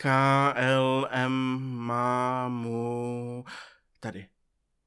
[1.10, 1.32] M,
[1.76, 3.44] mámu...
[4.00, 4.28] Tady.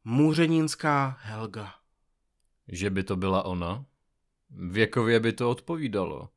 [0.03, 1.73] Můřenínská Helga.
[2.67, 3.85] Že by to byla ona?
[4.49, 6.29] Věkově by to odpovídalo.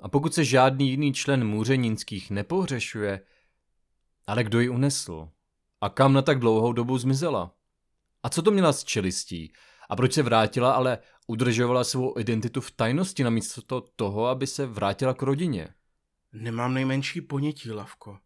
[0.00, 3.20] A pokud se žádný jiný člen můřenínských nepohřešuje,
[4.26, 5.28] ale kdo ji unesl?
[5.80, 7.54] A kam na tak dlouhou dobu zmizela?
[8.22, 9.52] A co to měla s čelistí?
[9.90, 15.14] A proč se vrátila, ale udržovala svou identitu v tajnosti namísto toho, aby se vrátila
[15.14, 15.74] k rodině?
[16.32, 18.18] Nemám nejmenší ponětí, Lavko.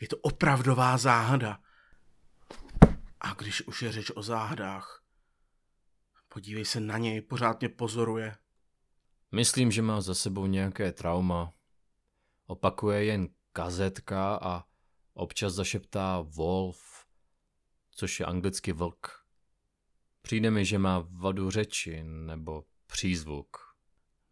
[0.00, 1.58] Je to opravdová záhada.
[3.20, 5.02] A když už je řeč o záhadách,
[6.28, 8.36] podívej se na něj, pořád mě pozoruje.
[9.32, 11.52] Myslím, že má za sebou nějaké trauma.
[12.46, 14.64] Opakuje jen kazetka a
[15.14, 17.06] občas zašeptá wolf,
[17.90, 19.17] což je anglicky vlk.
[20.28, 23.56] Přijde mi, že má vadu řeči nebo přízvuk.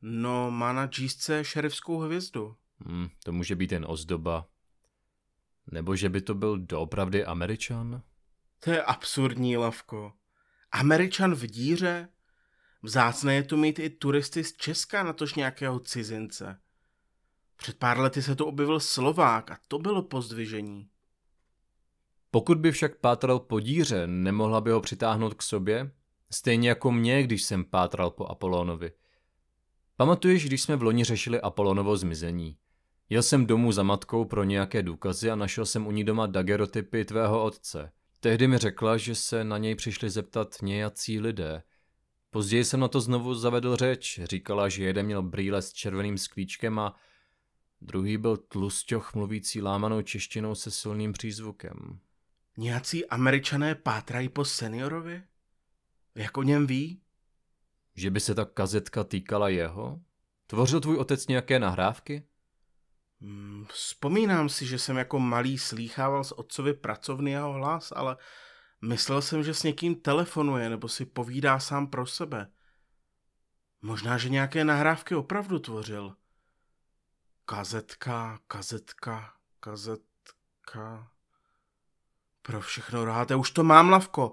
[0.03, 2.57] No, má na džísce šerifskou hvězdu.
[2.79, 4.49] Hmm, to může být jen ozdoba.
[5.73, 8.03] Nebo že by to byl doopravdy Američan?
[8.61, 10.13] To je absurdní, Lavko.
[10.73, 12.09] Američan v díře?
[12.83, 16.61] Vzácné je tu mít i turisty z Česka, natož nějakého cizince.
[17.57, 20.91] Před pár lety se to objevil Slovák a to bylo pozdvižení.
[22.37, 25.91] Pokud by však pátral po díře, nemohla by ho přitáhnout k sobě?
[26.31, 28.93] Stejně jako mě, když jsem pátral po Apolónovi.
[29.97, 32.57] Pamatuješ, když jsme v loni řešili Apolonovo zmizení?
[33.11, 37.05] Jel jsem domů za matkou pro nějaké důkazy a našel jsem u ní doma dagerotypy
[37.05, 37.93] tvého otce.
[38.21, 41.63] Tehdy mi řekla, že se na něj přišli zeptat nějací lidé.
[42.31, 44.21] Později jsem na to znovu zavedl řeč.
[44.25, 46.97] Říkala, že jeden měl brýle s červeným sklíčkem a
[47.81, 52.01] druhý byl tlusťoch mluvící lámanou češtinou se silným přízvukem.
[52.57, 55.23] Nějací američané pátrají po seniorovi?
[56.15, 57.03] Jak o něm ví?
[57.95, 60.01] Že by se ta kazetka týkala jeho?
[60.47, 62.29] Tvořil tvůj otec nějaké nahrávky?
[63.21, 68.17] Hmm, vzpomínám si, že jsem jako malý slýchával z otcovi pracovný jeho hlas, ale
[68.83, 72.53] myslel jsem, že s někým telefonuje nebo si povídá sám pro sebe.
[73.83, 76.17] Možná, že nějaké nahrávky opravdu tvořil.
[77.45, 81.16] Kazetka, kazetka, kazetka.
[82.47, 84.33] Pro všechno ráte, už to mám, Lavko.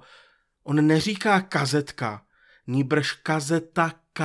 [0.63, 2.26] On neříká kazetka,
[2.67, 4.23] nýbrž kazeta K.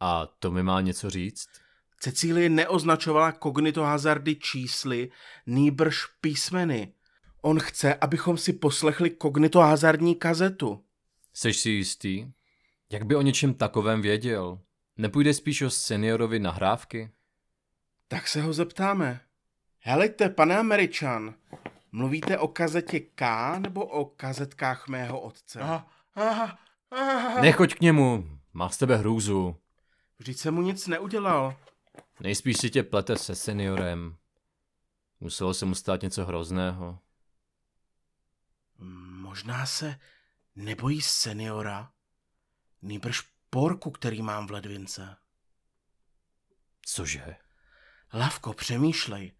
[0.00, 1.48] A to mi má něco říct?
[2.00, 5.10] Cecílie neoznačovala kognito hazardy čísly,
[5.46, 6.94] nýbrž písmeny.
[7.42, 10.84] On chce, abychom si poslechli kognito hazardní kazetu.
[11.32, 12.32] Seš si jistý?
[12.92, 14.58] Jak by o něčem takovém věděl?
[14.96, 17.10] Nepůjde spíš o seniorovi nahrávky?
[18.08, 19.20] Tak se ho zeptáme.
[19.80, 21.34] Helejte, pane Američan,
[21.92, 25.60] mluvíte o kazetě K nebo o kazetkách mého otce?
[25.60, 26.58] Aha, aha,
[26.90, 27.40] aha.
[27.40, 29.56] Nechoď k němu, má z tebe hrůzu.
[30.18, 31.56] Vždyť jsem mu nic neudělal.
[32.20, 34.16] Nejspíš si tě plete se seniorem.
[35.20, 36.98] Muselo se mu stát něco hrozného.
[39.10, 39.98] Možná se
[40.56, 41.92] nebojí seniora,
[42.82, 43.20] nýbrž
[43.50, 45.16] porku, který mám v ledvince.
[46.82, 47.36] Cože?
[48.12, 49.32] Lavko, přemýšlej.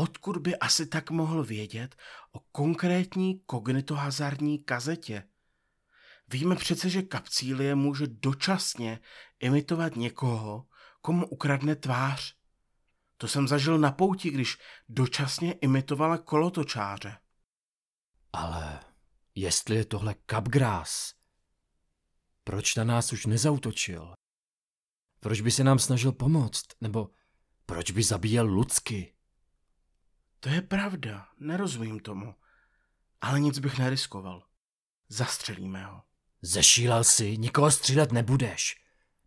[0.00, 1.96] Odkud by asi tak mohl vědět
[2.32, 5.28] o konkrétní kognitohazardní kazetě?
[6.28, 9.00] Víme přece, že kapcílie může dočasně
[9.40, 10.66] imitovat někoho,
[11.00, 12.34] komu ukradne tvář.
[13.16, 14.58] To jsem zažil na pouti, když
[14.88, 17.18] dočasně imitovala kolotočáře.
[18.32, 18.80] Ale
[19.34, 21.14] jestli je tohle Capgras,
[22.44, 24.14] proč na nás už nezautočil?
[25.20, 26.66] Proč by se nám snažil pomoct?
[26.80, 27.10] Nebo
[27.66, 29.19] proč by zabíjel Lucky?
[30.40, 32.34] To je pravda, nerozumím tomu.
[33.20, 34.42] Ale nic bych neriskoval.
[35.08, 36.02] Zastřelíme ho.
[36.42, 38.76] Zešílel si, nikoho střílet nebudeš.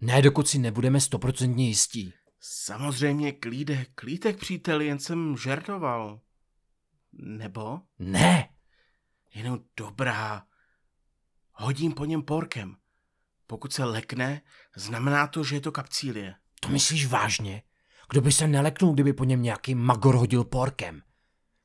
[0.02, 2.13] Ne, dokud si nebudeme stoprocentně jistí.
[2.39, 6.21] Samozřejmě klídek, klídek příteli, jen jsem žertoval.
[7.13, 7.82] Nebo?
[7.99, 8.49] Ne!
[9.34, 10.45] Jenom dobrá.
[11.52, 12.76] Hodím po něm porkem.
[13.47, 14.41] Pokud se lekne,
[14.76, 16.36] znamená to, že je to kapcílie.
[16.60, 17.63] To myslíš vážně?
[18.09, 21.01] Kdo by se neleknul, kdyby po něm nějaký magor hodil porkem?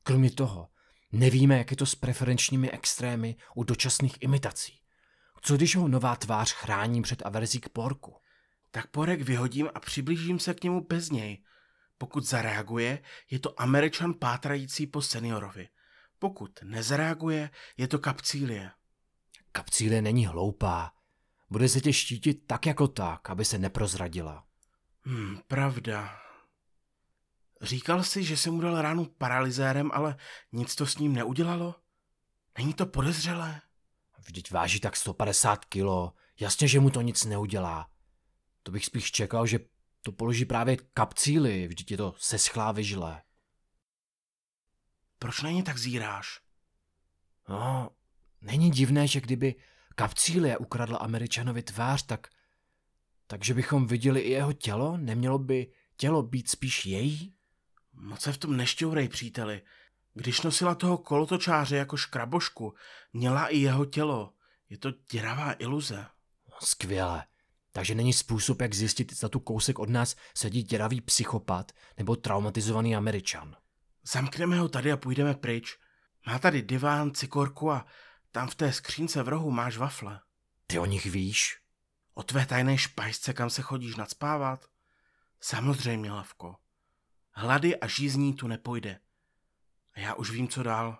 [0.03, 0.69] Kromě toho,
[1.11, 4.79] nevíme, jak je to s preferenčními extrémy u dočasných imitací.
[5.41, 8.15] Co když ho nová tvář chrání před averzí k porku?
[8.71, 11.43] Tak porek vyhodím a přiblížím se k němu bez něj.
[11.97, 15.69] Pokud zareaguje, je to američan pátrající po seniorovi.
[16.19, 18.71] Pokud nezareaguje, je to kapcílie.
[19.51, 20.91] Kapcílie není hloupá.
[21.49, 24.43] Bude se tě štítit tak jako tak, aby se neprozradila.
[25.03, 26.28] Hmm, pravda.
[27.61, 30.17] Říkal si, že jsem mu dal ránu paralyzérem, ale
[30.51, 31.75] nic to s ním neudělalo?
[32.57, 33.61] Není to podezřelé?
[34.17, 36.13] Vždyť váží tak 150 kilo.
[36.39, 37.89] Jasně, že mu to nic neudělá.
[38.63, 39.59] To bych spíš čekal, že
[40.01, 43.21] to položí právě kapcíly, vždyť je to seschlá vyžlé.
[45.19, 46.41] Proč na ně tak zíráš?
[47.49, 47.89] No,
[48.41, 49.55] není divné, že kdyby
[49.95, 52.27] kapcílie ukradla Američanovi tvář, tak
[53.27, 54.97] takže bychom viděli i jeho tělo?
[54.97, 57.38] Nemělo by tělo být spíš její?
[57.99, 59.61] Moc se v tom nešťourej, příteli.
[60.13, 62.73] Když nosila toho kolotočáře jako škrabošku,
[63.13, 64.33] měla i jeho tělo.
[64.69, 66.05] Je to děravá iluze.
[66.63, 67.25] Skvěle.
[67.71, 72.95] Takže není způsob, jak zjistit, zda tu kousek od nás sedí děravý psychopat nebo traumatizovaný
[72.95, 73.55] američan.
[74.03, 75.77] Zamkneme ho tady a půjdeme pryč.
[76.27, 77.85] Má tady diván, cikorku a
[78.31, 80.19] tam v té skřínce v rohu máš wafle.
[80.67, 81.57] Ty o nich víš?
[82.13, 84.65] O tvé tajné špajsce, kam se chodíš nadspávat?
[85.41, 86.55] Samozřejmě, Lavko.
[87.39, 88.99] Hlady a žízní tu nepojde.
[89.95, 90.97] A já už vím, co dál.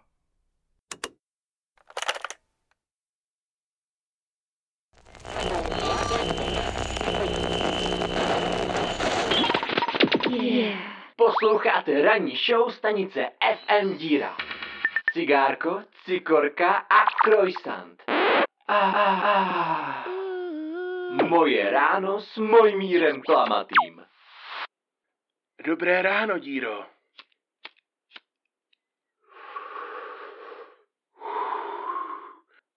[11.15, 14.37] Posloucháte ranní show stanice FM Díra.
[15.13, 18.03] Cigárko, cikorka a croissant.
[18.67, 20.05] Ah, ah, ah.
[21.23, 24.09] Moje ráno s Mojmírem Plamatým.
[25.65, 26.85] Dobré ráno, Díro.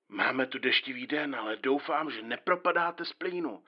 [0.08, 3.64] Máme tu deštivý den, ale doufám, že nepropadáte z plínu.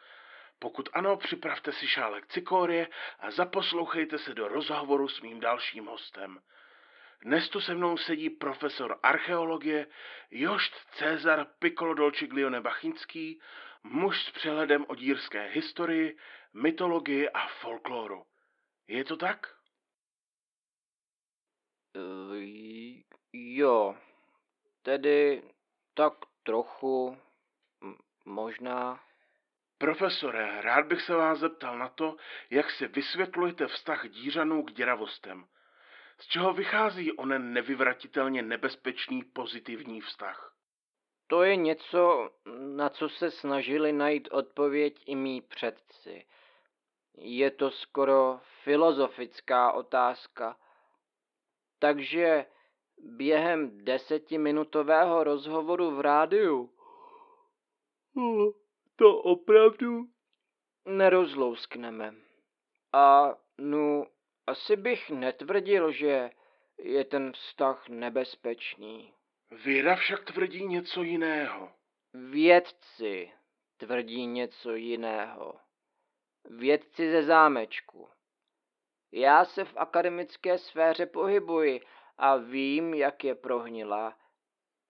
[0.58, 2.88] Pokud ano, připravte si šálek cikorie
[3.18, 6.40] a zaposlouchejte se do rozhovoru s mým dalším hostem.
[7.22, 9.86] Dnes tu se mnou sedí profesor archeologie
[10.30, 13.40] Jošt Cezar Piccolo Dolciglione Bachinský,
[13.82, 16.16] muž s přehledem o dírské historii,
[16.54, 18.26] mytologii a folkloru.
[18.88, 19.46] Je to tak?
[21.96, 22.36] Uh,
[23.32, 23.96] jo,
[24.82, 25.42] tedy
[25.94, 26.12] tak
[26.42, 27.18] trochu,
[28.24, 29.00] možná.
[29.78, 32.16] Profesore, rád bych se vás zeptal na to,
[32.50, 35.46] jak si vysvětlujete vztah dířanů k děravostem.
[36.20, 40.56] Z čeho vychází onen nevyvratitelně nebezpečný pozitivní vztah?
[41.26, 42.30] To je něco,
[42.76, 46.26] na co se snažili najít odpověď i mý předci.
[47.16, 50.56] Je to skoro filozofická otázka.
[51.78, 52.46] Takže
[52.98, 56.70] během desetiminutového rozhovoru v rádiu
[58.96, 60.06] to opravdu
[60.86, 62.14] nerozlouskneme.
[62.92, 64.06] A no,
[64.46, 66.30] asi bych netvrdil, že
[66.78, 69.14] je ten vztah nebezpečný.
[69.64, 71.72] Věda však tvrdí něco jiného.
[72.14, 73.32] Vědci
[73.76, 75.60] tvrdí něco jiného.
[76.50, 78.08] Vědci ze zámečku.
[79.12, 81.80] Já se v akademické sféře pohybuji
[82.18, 84.16] a vím, jak je prohnila.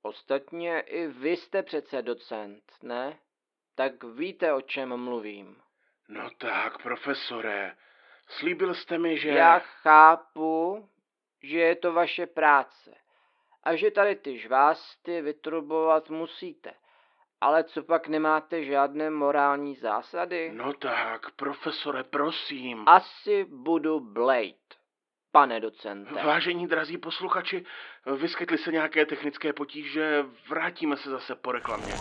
[0.03, 3.19] Ostatně i vy jste přece docent, ne?
[3.75, 5.63] Tak víte, o čem mluvím.
[6.09, 7.77] No tak, profesore,
[8.29, 9.29] slíbil jste mi, že...
[9.29, 10.89] Já chápu,
[11.43, 12.95] že je to vaše práce
[13.63, 16.75] a že tady ty žvásty vytrubovat musíte.
[17.45, 20.53] Ale co pak nemáte žádné morální zásady?
[20.55, 22.85] No tak, profesore, prosím.
[22.87, 24.65] Asi budu Blade,
[25.33, 26.15] pane docente.
[26.25, 27.65] Vážení drazí posluchači,
[28.17, 31.95] vyskytly se nějaké technické potíže, vrátíme se zase po reklamě.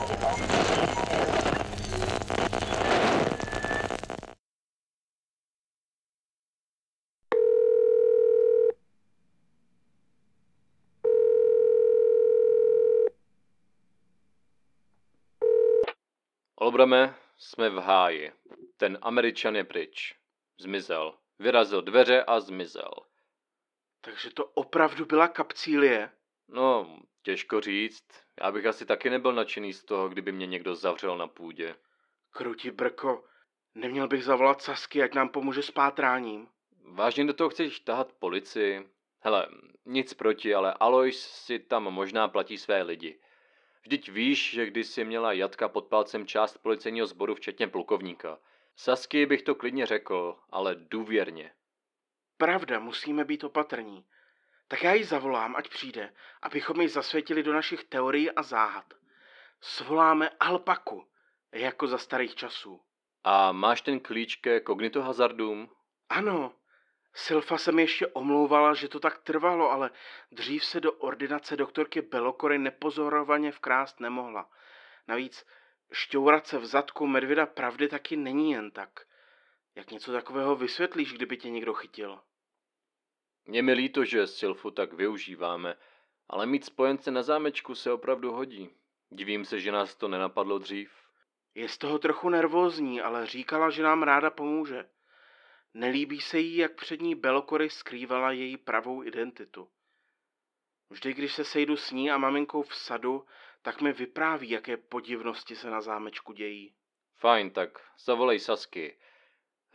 [16.73, 18.31] Olbrame, jsme v háji.
[18.77, 20.15] Ten američan je pryč.
[20.59, 21.13] Zmizel.
[21.39, 22.91] Vyrazil dveře a zmizel.
[24.01, 26.09] Takže to opravdu byla kapcílie?
[26.47, 28.03] No, těžko říct.
[28.41, 31.75] Já bych asi taky nebyl nadšený z toho, kdyby mě někdo zavřel na půdě.
[32.31, 33.23] Kruti brko,
[33.75, 36.47] neměl bych zavolat Sasky, ať nám pomůže s pátráním.
[36.85, 38.89] Vážně do toho chceš tahat policii?
[39.19, 39.47] Hele,
[39.85, 43.19] nic proti, ale Alois si tam možná platí své lidi.
[43.83, 48.39] Vždyť víš, že když si měla Jatka pod palcem část policejního sboru, včetně plukovníka.
[48.75, 51.51] Sasky bych to klidně řekl, ale důvěrně.
[52.37, 54.05] Pravda, musíme být opatrní.
[54.67, 58.93] Tak já ji zavolám, ať přijde, abychom ji zasvětili do našich teorií a záhad.
[59.61, 61.07] Svoláme alpaku,
[61.51, 62.81] jako za starých časů.
[63.23, 65.69] A máš ten klíč ke kognitohazardům?
[66.09, 66.53] Ano,
[67.13, 69.91] Silfa se mi ještě omlouvala, že to tak trvalo, ale
[70.31, 74.49] dřív se do ordinace doktorky Belokory nepozorovaně vkrást nemohla.
[75.07, 75.45] Navíc
[75.91, 79.05] šťourat se v zadku medvěda pravdy taky není jen tak.
[79.75, 82.19] Jak něco takového vysvětlíš, kdyby tě někdo chytil?
[83.47, 85.75] Je mi líto, že Silfu tak využíváme,
[86.29, 88.69] ale mít spojence na zámečku se opravdu hodí.
[89.09, 90.91] Divím se, že nás to nenapadlo dřív.
[91.55, 94.85] Je z toho trochu nervózní, ale říkala, že nám ráda pomůže.
[95.73, 99.69] Nelíbí se jí, jak před ní Belokory skrývala její pravou identitu.
[100.89, 103.25] Vždy, když se sejdu s ní a maminkou v sadu,
[103.61, 106.75] tak mi vypráví, jaké podivnosti se na zámečku dějí.
[107.15, 108.97] Fajn, tak zavolej Sasky.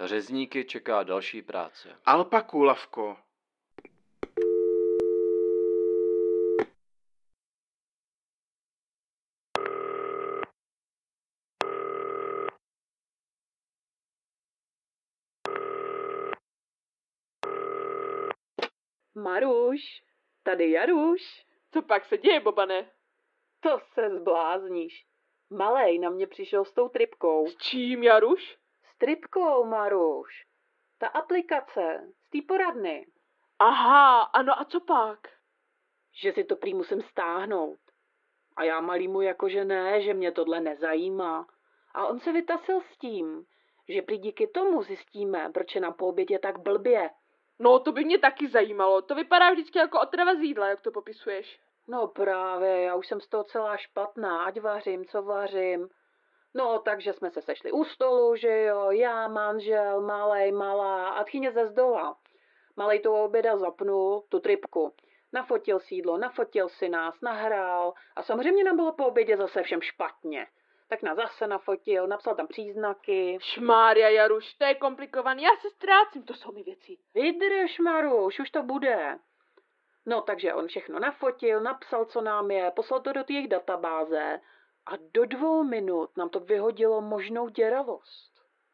[0.01, 2.01] Řezníky čeká další práce.
[2.05, 3.16] Alpaku, Lavko.
[19.68, 20.02] Maruš,
[20.42, 21.46] tady Jaruš.
[21.70, 22.90] Co pak se děje, Bobane?
[23.60, 25.06] To se zblázníš.
[25.50, 27.46] Malej na mě přišel s tou tripkou.
[27.46, 28.58] S čím, Jaruš?
[28.84, 30.46] S tripkou, Maruš.
[30.98, 33.06] Ta aplikace, z té poradny.
[33.58, 35.18] Aha, ano a co pak?
[36.12, 37.80] Že si to prý musím stáhnout.
[38.56, 41.46] A já malýmu jako, že ne, že mě tohle nezajímá.
[41.94, 43.46] A on se vytasil s tím,
[43.88, 47.10] že prý díky tomu zjistíme, proč je na poobědě tak blbě.
[47.59, 49.02] No, to by mě taky zajímalo.
[49.02, 51.61] To vypadá vždycky jako otrava z jídla, jak to popisuješ.
[51.88, 55.88] No právě, já už jsem z toho celá špatná, ať vařím, co vařím.
[56.54, 61.52] No, takže jsme se sešli u stolu, že jo, já, manžel, malej, malá a tchyně
[61.52, 62.16] ze zdola.
[62.76, 64.92] Malej tu oběda zapnul, tu tripku.
[65.32, 70.46] Nafotil sídlo, nafotil si nás, nahrál a samozřejmě nám bylo po obědě zase všem špatně.
[70.89, 73.39] Tak nás zase nafotil, napsal tam příznaky.
[73.41, 76.97] Šmária, Jaruš, to je komplikovaný, já se ztrácím, to jsou mi věci.
[77.14, 79.18] Vydrž, Maruš, už to bude.
[80.07, 84.41] No takže on všechno nafotil, napsal, co nám je, poslal to do jejich databáze
[84.86, 88.32] a do dvou minut nám to vyhodilo možnou děravost.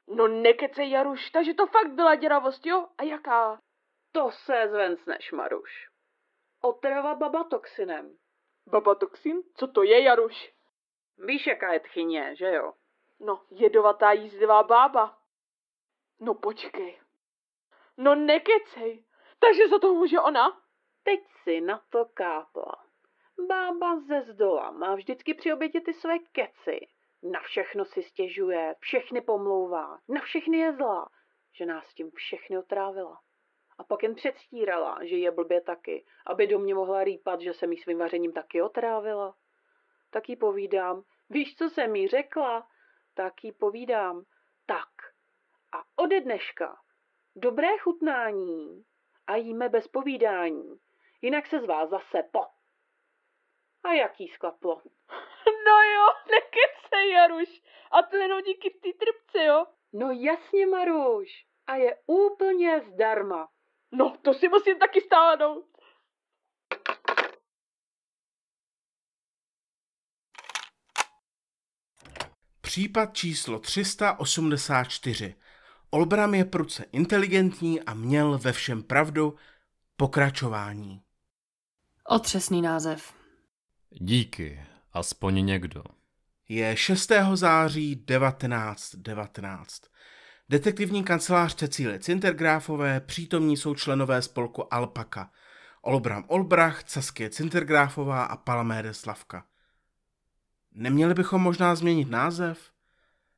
[0.09, 2.87] No nekecej, Jaruš, takže to fakt byla děravost, jo?
[2.99, 3.61] A jaká?
[4.13, 5.89] To se zvencneš, Maruš.
[6.63, 8.17] Otrava babatoxinem.
[8.67, 9.43] Babatoxin?
[9.57, 10.54] Co to je, Jaruš?
[11.19, 12.73] Víš, jaká je tchyně, že jo?
[13.21, 15.19] No, jedovatá jízdivá bába.
[16.21, 17.01] No počkej.
[17.97, 19.05] No nekecej.
[19.39, 20.61] Takže za to může ona?
[21.03, 22.85] Teď si na to kápla.
[23.49, 26.89] Bába ze zdola má vždycky při obětě ty své keci.
[27.23, 31.09] Na všechno si stěžuje, všechny pomlouvá, na všechny je zlá,
[31.53, 33.21] že nás tím všechny otrávila.
[33.79, 37.67] A pak jen předstírala, že je blbě taky, aby do mě mohla rýpat, že se
[37.67, 39.35] mi svým vařením taky otrávila.
[40.15, 42.69] Tak jí povídám, víš, co jsem jí řekla?
[43.15, 44.25] Tak jí povídám,
[44.67, 44.89] tak.
[45.73, 46.77] A ode dneška
[47.37, 48.85] dobré chutnání
[49.27, 50.81] a jíme bez povídání,
[51.23, 52.47] jinak se z vás zase po.
[53.85, 54.83] A jaký sklaplo?
[55.67, 57.63] No jo, nekecej, Jaruš.
[57.91, 59.67] A to jenom díky té trpce, jo?
[59.93, 61.47] No jasně, Maruš.
[61.67, 63.49] A je úplně zdarma.
[63.93, 65.74] No, to si musím taky stáhnout.
[72.75, 75.35] Případ číslo 384.
[75.91, 79.35] Olbram je pruce inteligentní a měl ve všem pravdu.
[79.97, 81.03] Pokračování.
[82.09, 83.15] Otřesný název.
[83.91, 84.61] Díky,
[84.93, 85.85] aspoň někdo.
[86.49, 87.13] Je 6.
[87.35, 89.83] září 1919.
[90.49, 95.31] Detektivní kancelář Cecílie Cintergráfové přítomní jsou členové spolku Alpaka.
[95.83, 99.45] Olbram Olbrach, Saskie Cintergráfová a Palaméde Slavka.
[100.75, 102.71] Neměli bychom možná změnit název?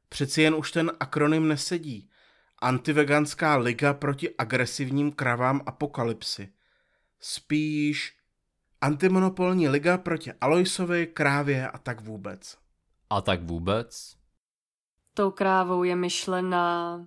[0.09, 2.11] Přeci jen už ten akronym nesedí.
[2.59, 6.53] Antiveganská liga proti agresivním kravám apokalypsy.
[7.21, 8.17] Spíš
[8.81, 12.59] antimonopolní liga proti Aloisovi, krávě a tak vůbec.
[13.11, 14.17] A tak vůbec?
[15.15, 17.07] Tou krávou je myšlena...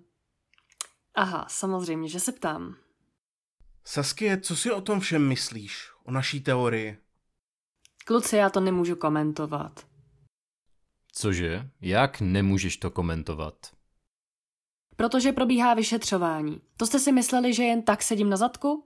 [1.16, 2.76] Aha, samozřejmě, že se ptám.
[3.86, 5.92] Saskie, co si o tom všem myslíš?
[6.04, 6.98] O naší teorii?
[8.06, 9.89] Kluci, já to nemůžu komentovat.
[11.22, 11.70] Cože?
[11.82, 13.54] Jak nemůžeš to komentovat?
[14.96, 16.62] Protože probíhá vyšetřování.
[16.78, 18.84] To jste si mysleli, že jen tak sedím na zadku?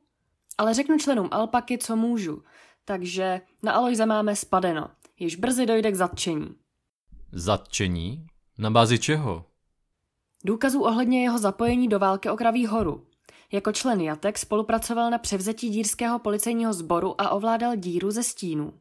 [0.58, 2.44] Ale řeknu členům Alpaky, co můžu.
[2.86, 4.90] Takže na Alojze máme spadeno.
[5.20, 6.56] Již brzy dojde k zatčení.
[7.32, 8.28] Zatčení?
[8.58, 9.46] Na bázi čeho?
[10.46, 13.08] Důkazů ohledně jeho zapojení do války o Kraví horu.
[13.52, 18.74] Jako člen Jatek spolupracoval na převzetí dírského policejního sboru a ovládal díru ze stínů.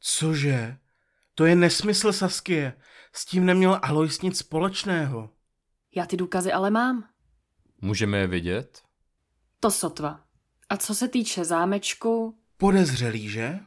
[0.00, 0.76] Cože?
[1.34, 2.72] To je nesmysl, Saskie.
[3.12, 5.30] S tím neměl Alois nic společného.
[5.96, 7.04] Já ty důkazy ale mám.
[7.80, 8.82] Můžeme je vidět?
[9.60, 10.20] To sotva.
[10.68, 13.60] A co se týče zámečku, Podezřelý, že?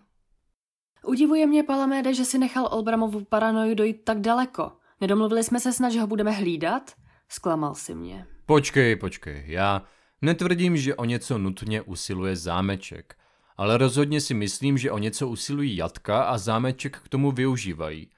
[1.03, 4.71] udivuje mě Palaméde, že si nechal Olbramovu paranoju dojít tak daleko.
[5.01, 6.91] Nedomluvili jsme se snad, že ho budeme hlídat?
[7.29, 8.27] Zklamal si mě.
[8.45, 9.81] Počkej, počkej, já
[10.21, 13.15] netvrdím, že o něco nutně usiluje zámeček,
[13.57, 18.09] ale rozhodně si myslím, že o něco usilují jatka a zámeček k tomu využívají.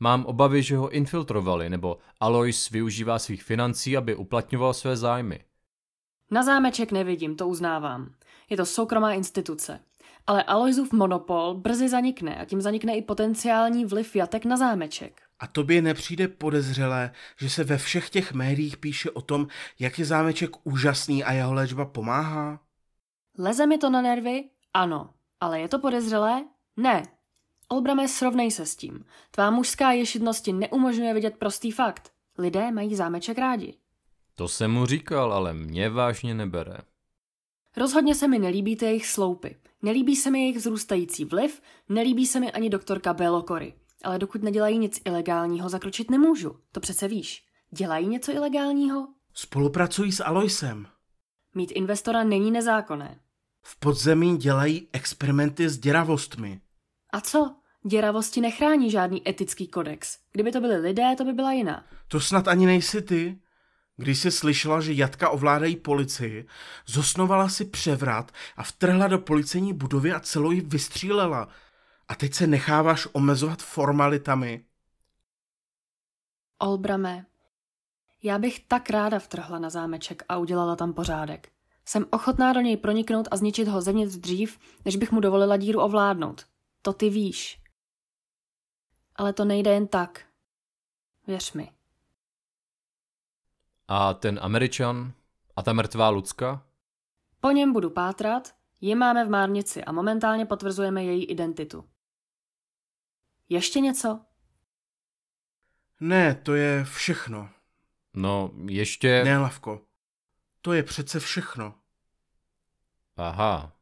[0.00, 5.44] Mám obavy, že ho infiltrovali, nebo Alois využívá svých financí, aby uplatňoval své zájmy.
[6.30, 8.14] Na zámeček nevidím, to uznávám.
[8.50, 9.80] Je to soukromá instituce.
[10.26, 15.22] Ale Aloisův monopol brzy zanikne a tím zanikne i potenciální vliv jatek na zámeček.
[15.38, 17.10] A tobě nepřijde podezřelé,
[17.40, 19.46] že se ve všech těch médiích píše o tom,
[19.78, 22.60] jak je zámeček úžasný a jeho léčba pomáhá?
[23.38, 24.44] Leze mi to na nervy?
[24.76, 25.10] Ano.
[25.40, 26.44] Ale je to podezřelé?
[26.76, 27.02] Ne.
[27.68, 29.04] Olbrame, srovnej se s tím.
[29.30, 32.12] Tvá mužská ješitnost ti neumožňuje vidět prostý fakt.
[32.38, 33.74] Lidé mají zámeček rádi.
[34.34, 36.76] To jsem mu říkal, ale mě vážně nebere.
[37.76, 39.56] Rozhodně se mi nelíbí ty jejich sloupy.
[39.82, 43.74] Nelíbí se mi jejich vzrůstající vliv, nelíbí se mi ani doktorka Belokory.
[44.04, 46.56] Ale dokud nedělají nic ilegálního, zakročit nemůžu.
[46.72, 47.44] To přece víš.
[47.70, 49.08] Dělají něco ilegálního?
[49.34, 50.86] Spolupracují s Aloisem.
[51.54, 53.20] Mít investora není nezákonné.
[53.68, 56.60] V podzemí dělají experimenty s děravostmi.
[57.12, 57.56] A co?
[57.86, 60.18] Děravosti nechrání žádný etický kodex.
[60.32, 61.84] Kdyby to byli lidé, to by byla jiná.
[62.08, 63.38] To snad ani nejsi ty?
[63.96, 66.46] Když jsi slyšela, že jatka ovládají policii,
[66.86, 71.48] zosnovala si převrat a vtrhla do policejní budovy a celou ji vystřílela.
[72.08, 74.64] A teď se necháváš omezovat formalitami.
[76.58, 77.26] Olbrame,
[78.22, 81.55] já bych tak ráda vtrhla na zámeček a udělala tam pořádek.
[81.88, 85.80] Jsem ochotná do něj proniknout a zničit ho zevnitř dřív, než bych mu dovolila díru
[85.80, 86.46] ovládnout.
[86.82, 87.62] To ty víš.
[89.16, 90.26] Ale to nejde jen tak.
[91.26, 91.72] Věř mi.
[93.88, 95.12] A ten Američan?
[95.56, 96.66] A ta mrtvá Lucka?
[97.40, 101.88] Po něm budu pátrat, Ji máme v Márnici a momentálně potvrzujeme její identitu.
[103.48, 104.20] Ještě něco?
[106.00, 107.50] Ne, to je všechno.
[108.14, 109.24] No, ještě...
[109.24, 109.85] Ne, Lavko.
[110.66, 111.74] To je přece všechno.
[113.16, 113.72] Aha.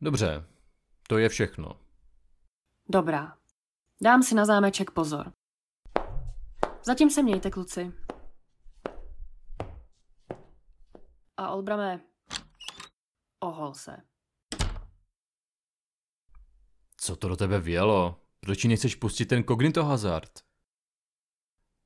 [0.00, 0.46] Dobře,
[1.08, 1.80] to je všechno.
[2.88, 3.38] Dobrá.
[4.02, 5.32] Dám si na zámeček pozor.
[6.86, 7.92] Zatím se mějte, kluci.
[11.36, 12.00] A Olbrame,
[13.40, 13.96] ohol se.
[16.96, 18.20] Co to do tebe vělo?
[18.40, 20.40] Proč nechceš pustit ten kognito hazard?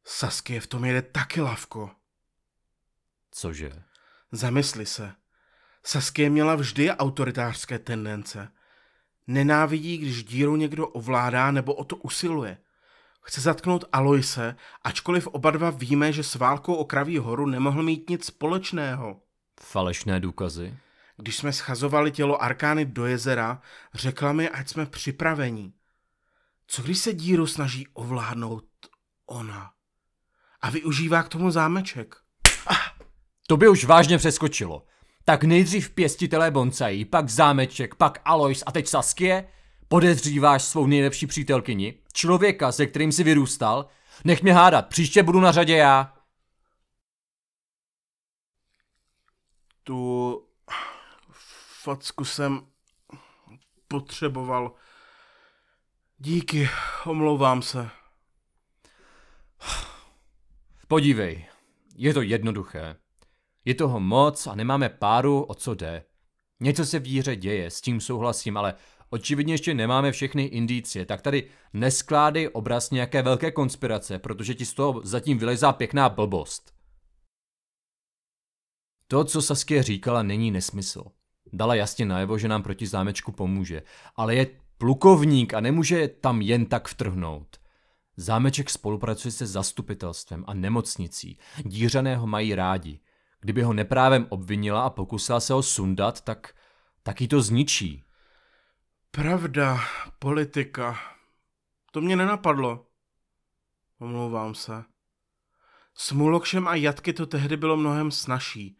[0.06, 2.01] Saskie v tom jede taky, Lavko.
[3.32, 3.82] Cože?
[4.32, 5.12] Zamysli se.
[5.84, 8.52] Saskie měla vždy autoritářské tendence.
[9.26, 12.58] Nenávidí, když díru někdo ovládá nebo o to usiluje.
[13.22, 18.10] Chce zatknout Aloise, ačkoliv oba dva víme, že s válkou o Kraví horu nemohl mít
[18.10, 19.20] nic společného.
[19.60, 20.76] Falešné důkazy?
[21.16, 23.62] Když jsme schazovali tělo Arkány do jezera,
[23.94, 25.72] řekla mi, ať jsme připraveni.
[26.66, 28.64] Co když se díru snaží ovládnout
[29.26, 29.72] ona?
[30.60, 32.21] A využívá k tomu zámeček.
[33.46, 34.86] To by už vážně přeskočilo.
[35.24, 39.48] Tak nejdřív pěstitelé bonsají, pak zámeček, pak Alois a teď Saskie?
[39.88, 41.94] Podezříváš svou nejlepší přítelkyni?
[42.12, 43.86] Člověka, se kterým si vyrůstal?
[44.24, 46.14] Nech mě hádat, příště budu na řadě já.
[49.84, 50.42] Tu
[51.82, 52.66] facku jsem
[53.88, 54.72] potřeboval.
[56.18, 56.68] Díky,
[57.06, 57.90] omlouvám se.
[60.88, 61.48] Podívej,
[61.96, 63.01] je to jednoduché.
[63.64, 66.04] Je toho moc a nemáme páru, o co jde.
[66.60, 68.74] Něco se v díře děje, s tím souhlasím, ale
[69.10, 74.74] očividně ještě nemáme všechny indicie, tak tady neskládej obraz nějaké velké konspirace, protože ti z
[74.74, 76.74] toho zatím vylezá pěkná blbost.
[79.08, 81.04] To, co Saskia říkala, není nesmysl.
[81.52, 83.82] Dala jasně najevo, že nám proti zámečku pomůže,
[84.16, 84.46] ale je
[84.78, 87.56] plukovník a nemůže tam jen tak vtrhnout.
[88.16, 91.38] Zámeček spolupracuje se zastupitelstvem a nemocnicí.
[91.64, 93.00] Dířané ho mají rádi.
[93.42, 96.54] Kdyby ho neprávem obvinila a pokusila se ho sundat, tak,
[97.02, 98.04] tak jí to zničí.
[99.10, 99.80] Pravda,
[100.18, 100.98] politika.
[101.92, 102.86] To mě nenapadlo.
[103.98, 104.84] Omlouvám se.
[105.94, 108.78] S Mulokšem a Jatky to tehdy bylo mnohem snažší.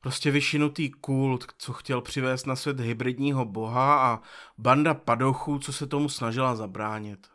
[0.00, 4.20] Prostě vyšinutý kult, co chtěl přivést na svět hybridního boha a
[4.58, 7.26] banda padochů, co se tomu snažila zabránit.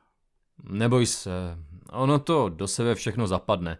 [0.63, 1.57] Neboj se,
[1.91, 3.77] ono to do sebe všechno zapadne.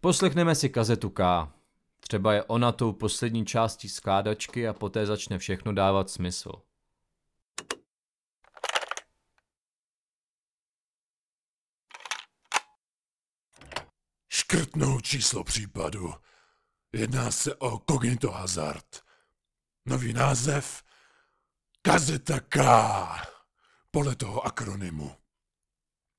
[0.00, 1.52] Poslechneme si kazetu K.
[2.08, 6.52] Třeba je ona tou poslední částí skládačky a poté začne všechno dávat smysl.
[14.28, 16.14] Škrtnout číslo případu.
[16.92, 19.02] Jedná se o Cognito Hazard.
[19.86, 20.82] Nový název
[21.82, 22.58] Kazeta K.
[23.90, 25.16] Podle toho akronymu.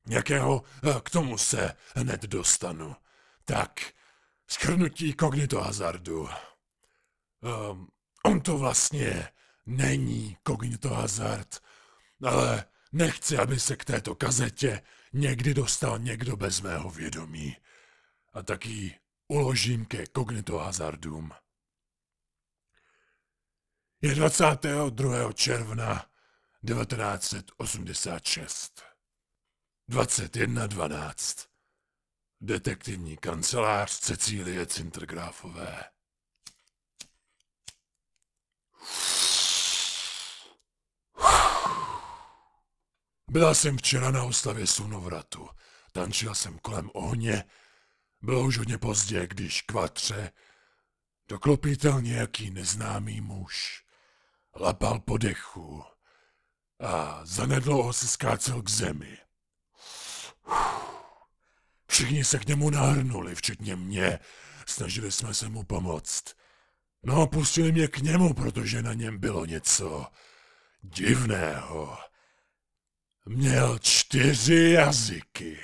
[0.07, 0.63] Jakého
[1.03, 2.95] k tomu se hned dostanu.
[3.45, 3.93] Tak,
[4.47, 6.21] schrnutí Cognito Hazardu.
[6.21, 7.87] Um,
[8.23, 9.29] on to vlastně
[9.65, 11.59] není Cognito Hazard,
[12.23, 14.81] ale nechci, aby se k této kazetě
[15.13, 17.57] někdy dostal někdo bez mého vědomí.
[18.33, 21.31] A taky uložím ke Cognito Hazardům.
[24.01, 25.33] Je 22.
[25.33, 26.05] června
[26.67, 28.83] 1986.
[29.89, 31.52] 21.12.
[32.45, 35.83] Detektivní kancelář Cecílie Cintergráfové.
[43.27, 45.49] Byla jsem včera na oslavě slunovratu.
[45.91, 47.43] Tančila jsem kolem ohně.
[48.21, 50.31] Bylo už hodně pozdě, když kvatře
[51.27, 53.85] doklopítel nějaký neznámý muž.
[54.55, 55.83] Lapal po dechu
[56.79, 59.17] a zanedlouho se skácel k zemi.
[61.93, 64.19] Všichni se k němu nahrnuli, včetně mě.
[64.67, 66.23] Snažili jsme se mu pomoct.
[67.03, 70.07] No, pustili mě k němu, protože na něm bylo něco
[70.81, 71.97] divného.
[73.25, 75.59] Měl čtyři jazyky.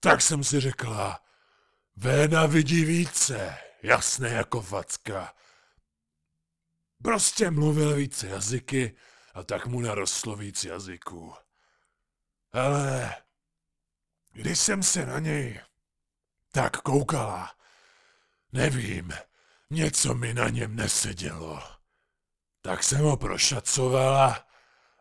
[0.00, 1.20] Tak jsem si řekla,
[1.96, 5.34] Véna vidí více, jasné jako facka.
[7.02, 8.96] Prostě mluvil více jazyky
[9.34, 11.34] a tak mu narostlo víc jazyků.
[12.52, 13.23] Ale
[14.34, 15.60] když jsem se na něj
[16.52, 17.54] tak koukala,
[18.52, 19.12] nevím,
[19.70, 21.62] něco mi na něm nesedělo.
[22.62, 24.46] Tak jsem ho prošacovala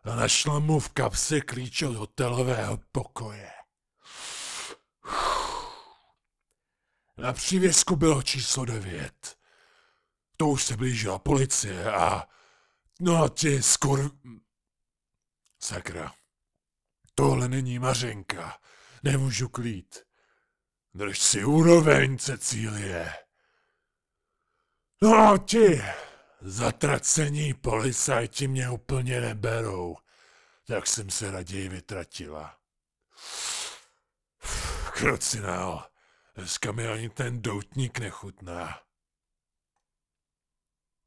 [0.03, 3.51] a našla mu v kapse klíč od hotelového pokoje.
[7.17, 9.37] Na přívěsku bylo číslo devět.
[10.37, 12.27] to už se blížila policie a...
[12.99, 14.11] No a ti skor...
[15.59, 16.13] Sakra.
[17.15, 18.59] Tohle není Mařenka.
[19.03, 20.03] Nemůžu klít.
[20.93, 23.13] Drž si úroveň, Cecílie.
[25.01, 25.81] No ti,
[26.41, 29.97] zatracení policajti mě úplně neberou,
[30.67, 32.57] tak jsem se raději vytratila.
[34.93, 35.89] Krocinál,
[36.35, 38.79] dneska mi ani ten doutník nechutná.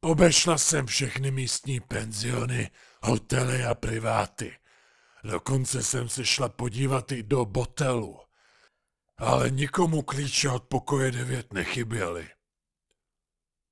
[0.01, 2.71] Obešla jsem všechny místní penziony,
[3.03, 4.59] hotely a priváty.
[5.27, 8.21] Dokonce jsem se šla podívat i do botelu.
[9.17, 12.31] Ale nikomu klíče od pokoje devět nechyběly.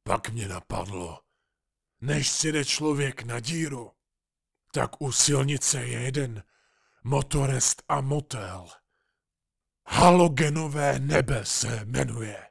[0.02, 1.20] Pak mě napadlo,
[2.00, 3.92] než si jde člověk na díru,
[4.72, 6.42] tak u silnice je jeden
[7.04, 8.66] motorest a motel.
[9.86, 12.50] Halogenové nebe se jmenuje.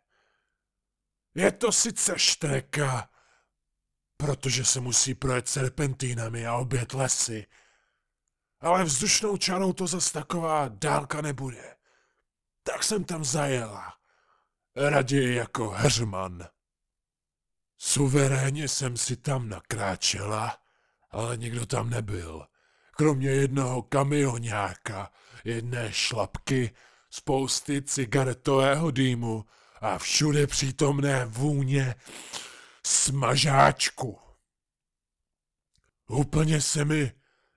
[1.36, 3.10] Je to sice štreka,
[4.18, 7.48] protože se musí projet serpentínami a obět lesy,
[8.64, 11.76] ale vzdušnou čarou to zas taková dálka nebude.
[12.64, 13.94] Tak jsem tam zajela.
[14.76, 16.48] Raději jako Heřman.
[17.78, 20.58] Suverénně jsem si tam nakráčela,
[21.12, 22.48] ale nikdo tam nebyl.
[22.96, 25.12] Kromě jednoho kamionáka,
[25.44, 26.72] jedné šlapky,
[27.10, 29.46] spousty cigaretového dýmu
[29.82, 31.96] a všude přítomné vůně
[32.86, 34.20] smažáčku.
[36.08, 37.12] Úplně se mi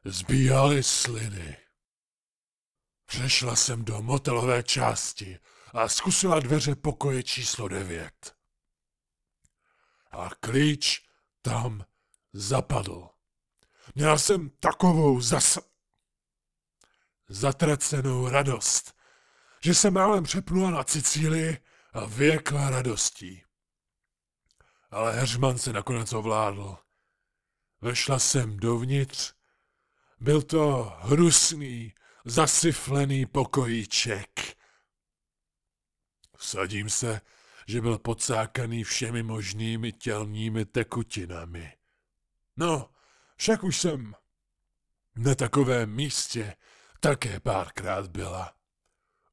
[0.07, 1.57] zbíjaly sliny.
[3.07, 5.39] Přešla jsem do motelové části
[5.73, 8.37] a zkusila dveře pokoje číslo devět.
[10.11, 11.07] A klíč
[11.43, 11.85] tam
[12.33, 13.09] zapadl.
[13.95, 15.59] Měla jsem takovou zas...
[17.29, 18.97] zatracenou radost,
[19.61, 21.59] že se málem přepnula na Cicílii
[21.93, 23.45] a věkla radostí.
[24.91, 26.79] Ale Heřman se nakonec ovládl.
[27.81, 29.37] Vešla jsem dovnitř.
[30.21, 31.95] Byl to hrusný,
[32.25, 34.57] zasyflený pokojíček.
[36.37, 37.21] Vsadím se,
[37.67, 41.73] že byl pocákaný všemi možnými tělními tekutinami.
[42.57, 42.91] No,
[43.37, 44.15] však už jsem
[45.17, 46.57] na takovém místě
[47.01, 48.53] také párkrát byla.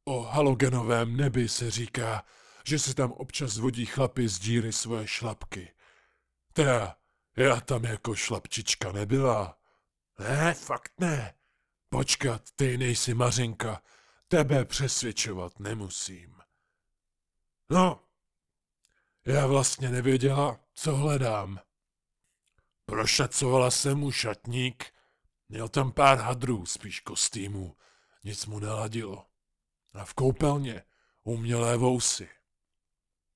[0.06, 2.24] O halogenovém nebi se říká,
[2.66, 5.74] že se tam občas vodí chlapy z díry svoje šlapky.
[6.54, 6.96] Teda,
[7.36, 9.58] já tam jako šlapčička nebyla.
[10.20, 11.34] Ne, fakt ne.
[11.90, 13.82] Počkat, ty nejsi Mařinka,
[14.28, 16.42] tebe přesvědčovat nemusím.
[17.70, 18.04] No,
[19.26, 21.60] já vlastně nevěděla, co hledám.
[22.86, 24.94] Prošacovala jsem mu šatník,
[25.50, 27.78] měl tam pár hadrů, spíš kostýmů,
[28.24, 29.26] nic mu neladilo.
[29.94, 30.84] A v koupelně
[31.24, 32.30] umělé vousy.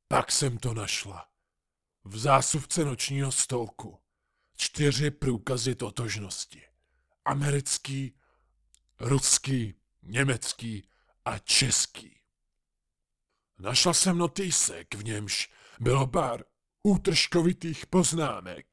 [0.08, 1.30] Pak jsem to našla.
[2.04, 4.00] V zásuvce nočního stolku.
[4.58, 6.64] Čtyři průkazy totožnosti.
[7.26, 8.20] Americký,
[9.00, 10.90] ruský, německý
[11.26, 12.20] a český.
[13.60, 16.44] Našla jsem notýsek, v němž bylo pár
[16.84, 18.66] útržkovitých poznámek.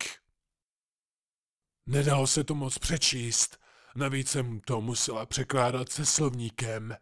[1.86, 3.60] Nedalo se to moc přečíst,
[3.96, 6.96] navíc jsem to musela překládat se slovníkem.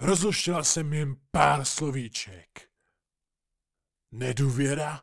[0.00, 2.70] Rozluštila jsem jim pár slovíček.
[4.12, 5.02] Nedůvěra,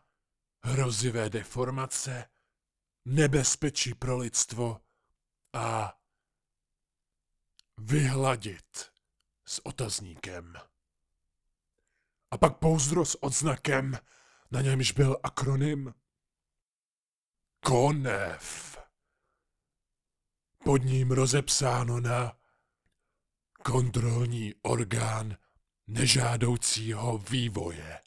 [0.63, 2.29] hrozivé deformace,
[3.05, 4.81] nebezpečí pro lidstvo
[5.53, 5.97] a
[7.77, 8.91] vyhladit
[9.45, 10.53] s otazníkem.
[12.31, 13.97] A pak pouzdro s odznakem,
[14.51, 15.93] na němž byl akronym
[17.59, 18.77] KONEV.
[20.63, 22.37] Pod ním rozepsáno na
[23.63, 25.37] kontrolní orgán
[25.87, 28.01] nežádoucího vývoje.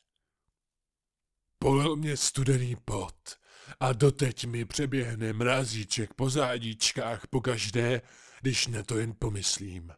[1.65, 3.39] Polil mě studený pot
[3.81, 8.03] a doteď mi přeběhne mrazíček po zádíčkách pokaždé,
[8.41, 9.93] když na to jen pomyslím.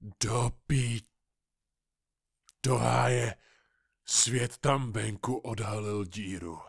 [0.00, 1.08] Do pít.
[2.62, 3.36] Do háje.
[4.04, 6.60] Svět tam venku odhalil díru.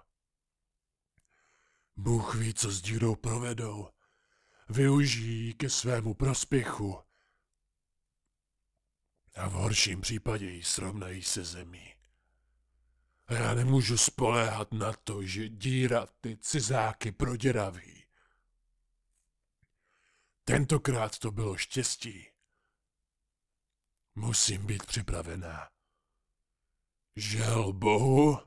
[1.95, 3.89] Bůh ví, co s dírou provedou.
[4.69, 6.99] Využijí ke svému prospěchu.
[9.35, 11.96] A v horším případě ji srovnají se zemí.
[13.29, 18.03] Já nemůžu spoléhat na to, že díra ty cizáky proděraví.
[20.43, 22.27] Tentokrát to bylo štěstí.
[24.15, 25.69] Musím být připravená.
[27.15, 28.39] Žel Bohu.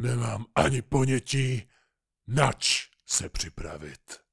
[0.00, 1.70] Nemám ani ponětí,
[2.26, 4.27] nač se připravit.